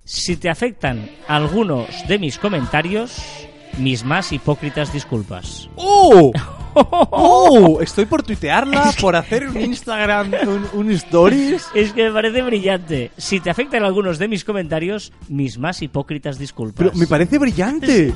[0.04, 5.70] Si te afectan algunos de mis comentarios, mis más hipócritas disculpas.
[5.78, 6.34] ¡Oh!
[6.76, 7.80] ¡Oh!
[7.82, 11.67] Estoy por tuitearla, por hacer un Instagram, un, un stories.
[11.73, 13.11] Es que me parece brillante.
[13.17, 16.86] Si te afectan algunos de mis comentarios, mis más hipócritas disculpas.
[16.88, 18.13] Pero me parece brillante.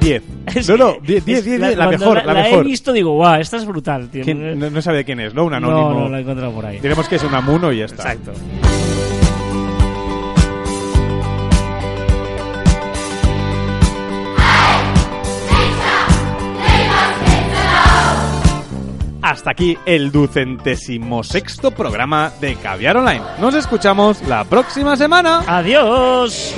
[0.00, 0.22] Diez.
[0.54, 2.50] Es No, no, que- diez, diez, es- diez, diez, la cuando mejor, la La he
[2.50, 2.64] mejor.
[2.64, 4.24] visto digo, guau, esta es brutal, tío.
[4.34, 5.44] No, no sabe quién es, ¿no?
[5.44, 5.90] Un no, anónimo.
[6.00, 6.78] no, la he encontrado por ahí.
[6.80, 8.12] Diremos que es un amuno y ya está.
[8.12, 8.32] Exacto.
[19.26, 23.24] Hasta aquí el ducentésimo sexto programa de Caviar Online.
[23.40, 25.42] Nos escuchamos la próxima semana.
[25.48, 26.54] Adiós.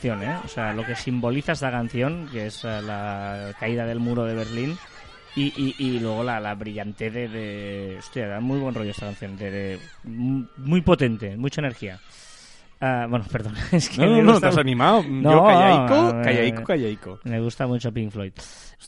[0.00, 0.36] Canción, ¿eh?
[0.44, 4.34] O sea, lo que simboliza esta canción, que es eh, la caída del muro de
[4.34, 4.76] Berlín,
[5.36, 7.96] y, y, y luego la, la brillante de, de...
[7.98, 12.00] Hostia, da muy buen rollo esta canción, de, de- muy potente, mucha energía.
[12.80, 15.02] Ah, bueno, perdón, es que No, no, me no, gusta- te has animado.
[15.02, 17.20] Yo No, callaico, eh, callaico, callaico.
[17.24, 18.32] Me gusta mucho Pink Floyd.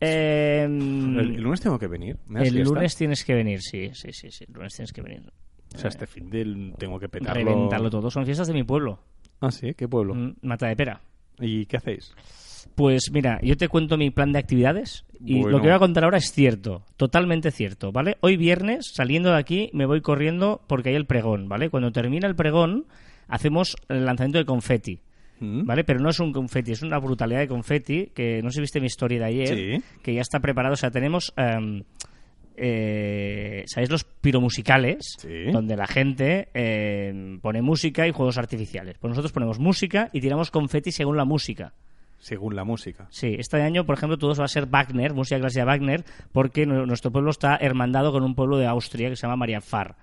[0.00, 2.16] Em, El, el lunes tengo que venir.
[2.26, 2.74] ¿Me das el fiesta?
[2.74, 5.30] lunes tienes que venir, sí, sí, sí, sí, el lunes tienes que venir.
[5.74, 7.34] O sea, este fin del tengo que petarlo.
[7.44, 8.10] Reventarlo todo.
[8.10, 8.98] Son fiestas de mi pueblo,
[9.42, 10.14] Ah, sí, ¿qué pueblo?
[10.14, 11.00] mm, Mata de Pera.
[11.40, 12.14] ¿Y qué hacéis?
[12.74, 15.50] Pues mira, yo te cuento mi plan de actividades y Bueno.
[15.50, 18.16] lo que voy a contar ahora es cierto, totalmente cierto, ¿vale?
[18.20, 21.68] Hoy viernes, saliendo de aquí, me voy corriendo porque hay el pregón, ¿vale?
[21.70, 22.86] Cuando termina el pregón,
[23.28, 25.00] hacemos el lanzamiento de confeti,
[25.40, 25.64] ¿Mm?
[25.66, 25.82] ¿vale?
[25.84, 28.80] Pero no es un confeti, es una brutalidad de confeti que no sé si viste
[28.80, 29.48] mi historia de ayer,
[29.80, 29.84] Sí.
[30.02, 31.32] que ya está preparado, o sea, tenemos...
[31.36, 31.82] em,
[32.56, 35.16] eh, ¿Sabéis los piromusicales?
[35.18, 35.50] Sí.
[35.52, 38.96] Donde la gente em, pone música y juegos artificiales.
[38.98, 41.72] Pues nosotros ponemos música y tiramos confeti según la música.
[42.18, 43.08] Según la música.
[43.10, 46.86] Sí, este año, por ejemplo, todo va a ser Wagner, música clásica Wagner, porque nu-
[46.86, 49.96] nuestro pueblo está hermandado con un pueblo de Austria que se llama Mariafar.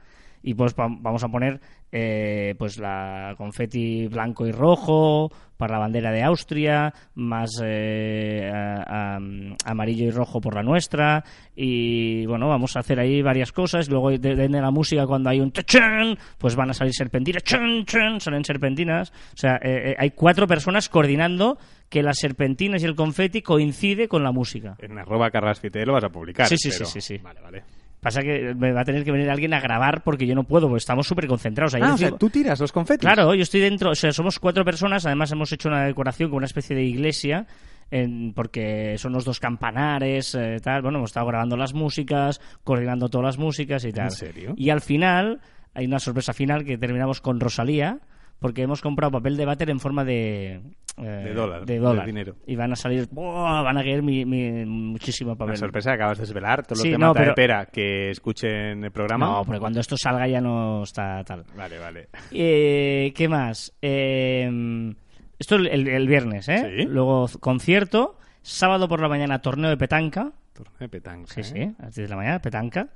[0.43, 1.59] Y pues va- vamos a poner
[1.91, 9.15] eh, pues la confeti blanco y rojo para la bandera de Austria, más eh, a-
[9.17, 9.19] a-
[9.65, 11.23] amarillo y rojo por la nuestra
[11.55, 15.41] y bueno, vamos a hacer ahí varias cosas, luego de, de la música cuando hay
[15.41, 19.95] un tachán, pues van a salir serpentinas, chan, chan, salen serpentinas, o sea, eh, eh,
[19.97, 21.57] hay cuatro personas coordinando
[21.89, 24.75] que las serpentinas y el confeti coincide con la música.
[24.79, 26.47] En arroba carrasfite lo vas a publicar.
[26.47, 27.23] Sí, sí, pero- sí, sí, sí.
[27.23, 27.63] Vale, vale.
[28.02, 30.68] Pasa que me va a tener que venir alguien a grabar porque yo no puedo,
[30.68, 31.76] porque estamos súper concentrados.
[31.76, 33.02] Ayer Ah, o sea, tú tiras los confetis.
[33.02, 36.38] Claro, yo estoy dentro, o sea, somos cuatro personas, además hemos hecho una decoración con
[36.38, 37.45] una especie de iglesia,
[37.91, 43.10] en- porque son los dos campanares, eh, tal, bueno, hemos estado grabando las músicas, coordinando
[43.10, 44.12] todas las músicas y tal.
[44.12, 44.54] serio?
[44.56, 45.41] Y al final,
[45.74, 48.00] hay una sorpresa final que terminamos con Rosalía,
[48.39, 50.62] porque hemos comprado papel de váter en forma de...
[51.04, 52.06] eh, De dólar, de dólar.
[52.06, 52.36] dinero.
[52.47, 53.62] Y van a salir, ¡buah!
[53.62, 55.52] van a caer mi, mi- muchísimo papel.
[55.52, 56.66] Una sorpresa acabas de desvelar.
[56.66, 59.26] Todo lo Sí, que no, mata de pero- pera que escuchen el programa.
[59.28, 61.43] No, porque cuando esto salga ya no está tal.
[61.56, 62.10] Vale, vale.
[62.32, 63.74] Eh, ¿Qué más?
[63.82, 64.93] Eh,
[65.38, 66.74] esto el, el- viernes, ¿eh?
[66.80, 66.86] Sí.
[66.86, 68.18] Luego concierto.
[68.41, 70.32] Sábado por la mañana torneo de petanca.
[70.54, 71.34] Torneo de petanca.
[71.34, 71.43] Sí, ¿eh?
[71.43, 72.88] sí, a las 10 de la mañana, petanca.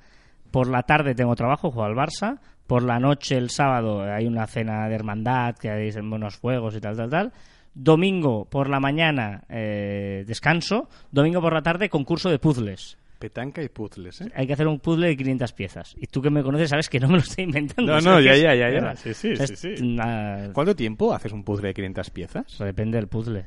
[0.51, 2.39] Por la tarde tengo trabajo, juego al Barça.
[2.67, 6.79] Por la noche, el sábado, hay una cena de hermandad que hay buenos fuegos y
[6.79, 7.33] tal, tal, tal.
[7.75, 10.89] Domingo por la mañana, eh, descanso.
[11.11, 12.97] Domingo por la tarde, concurso de puzzles.
[13.19, 14.31] Petanca y puzzles, ¿eh?
[14.35, 15.95] Hay que hacer un puzzle de 500 piezas.
[15.97, 17.93] Y tú que me conoces sabes que no me lo estoy inventando.
[17.93, 18.95] No, no, ya, ya, ya, ya.
[18.97, 19.75] Sí, sí, sí, sí.
[19.81, 22.57] una- ¿Cuánto tiempo haces un puzzle de 500 piezas?
[22.59, 23.45] Depende del puzzle.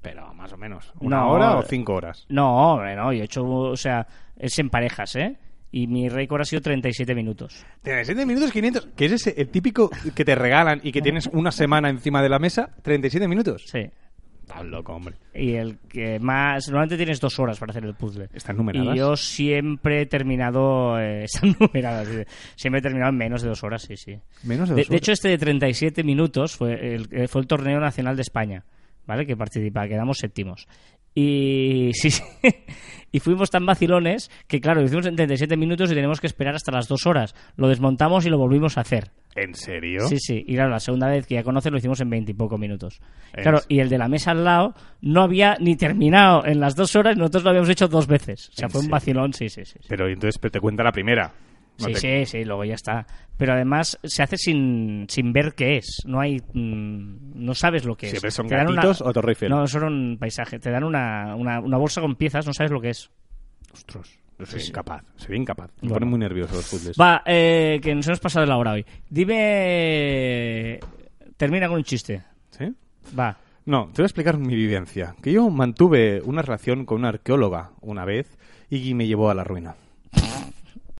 [0.00, 0.92] Pero más o menos.
[1.00, 2.24] ¿Una No, hora o cinco horas?
[2.28, 3.12] No, hombre, no.
[3.12, 4.06] Yo he hecho, o sea,
[4.38, 5.36] es en parejas, ¿eh?
[5.70, 7.64] Y mi récord ha sido 37 minutos.
[7.82, 8.88] 37 minutos 500.
[8.96, 12.28] Que es ese, el típico que te regalan y que tienes una semana encima de
[12.28, 12.70] la mesa.
[12.82, 13.64] 37 minutos.
[13.66, 13.90] Sí.
[14.48, 15.16] Estás loco, hombre.
[15.34, 16.68] Y el que más...
[16.68, 18.28] Normalmente tienes dos horas para hacer el puzzle.
[18.32, 18.94] ¿Están numeradas?
[18.94, 21.00] Y yo siempre he terminado...
[21.00, 22.06] Eh, están numeradas.
[22.06, 22.22] sí.
[22.54, 24.16] Siempre he terminado en menos de dos horas, sí, sí.
[24.44, 27.48] Menos de De, dos de hecho, este de 37 minutos fue el, eh, fue el
[27.48, 28.64] torneo nacional de España,
[29.04, 29.26] ¿vale?
[29.26, 30.68] Que participa, quedamos séptimos.
[31.12, 32.22] Y sí, sí.
[33.16, 36.54] Y fuimos tan vacilones que, claro, lo hicimos en 37 minutos y tenemos que esperar
[36.54, 37.34] hasta las dos horas.
[37.56, 39.10] Lo desmontamos y lo volvimos a hacer.
[39.34, 40.06] ¿En serio?
[40.06, 40.44] Sí, sí.
[40.46, 43.00] Y claro, la segunda vez que ya conoces lo hicimos en 20 y poco minutos.
[43.32, 46.94] Claro, y el de la mesa al lado no había ni terminado en las dos
[46.94, 48.50] horas y nosotros lo habíamos hecho dos veces.
[48.50, 49.78] O sea, ¿En fue un vacilón, sí, sí, sí.
[49.80, 49.86] sí.
[49.88, 51.32] Pero entonces pero te cuenta la primera.
[51.78, 53.06] No sí, te- sí, sí, luego ya está.
[53.36, 56.02] Pero además se hace sin, sin ver qué es.
[56.06, 58.34] No hay, mm, no sabes lo que Siempre es.
[58.34, 59.50] son Te dan gatitos o Torre Eiffel.
[59.50, 60.58] No, son un paisaje.
[60.58, 63.10] Te dan una, una, una bolsa con piezas, no sabes lo que es.
[63.74, 64.08] Ostras,
[64.38, 65.04] yo soy incapaz.
[65.16, 65.70] Sería incapaz.
[65.82, 65.94] Me Bueno.
[65.96, 66.96] ponen muy nervioso los puzzles.
[66.98, 68.86] Va, eh, que nos hemos pasado la hora hoy.
[69.10, 70.80] Dime...
[71.36, 72.22] Termina con un chiste.
[72.50, 72.72] ¿Sí?
[73.18, 73.36] Va.
[73.66, 75.14] No, te voy a explicar mi vivencia.
[75.22, 78.38] Que yo mantuve una relación con una arqueóloga una vez
[78.70, 79.74] y me llevó a la ruina.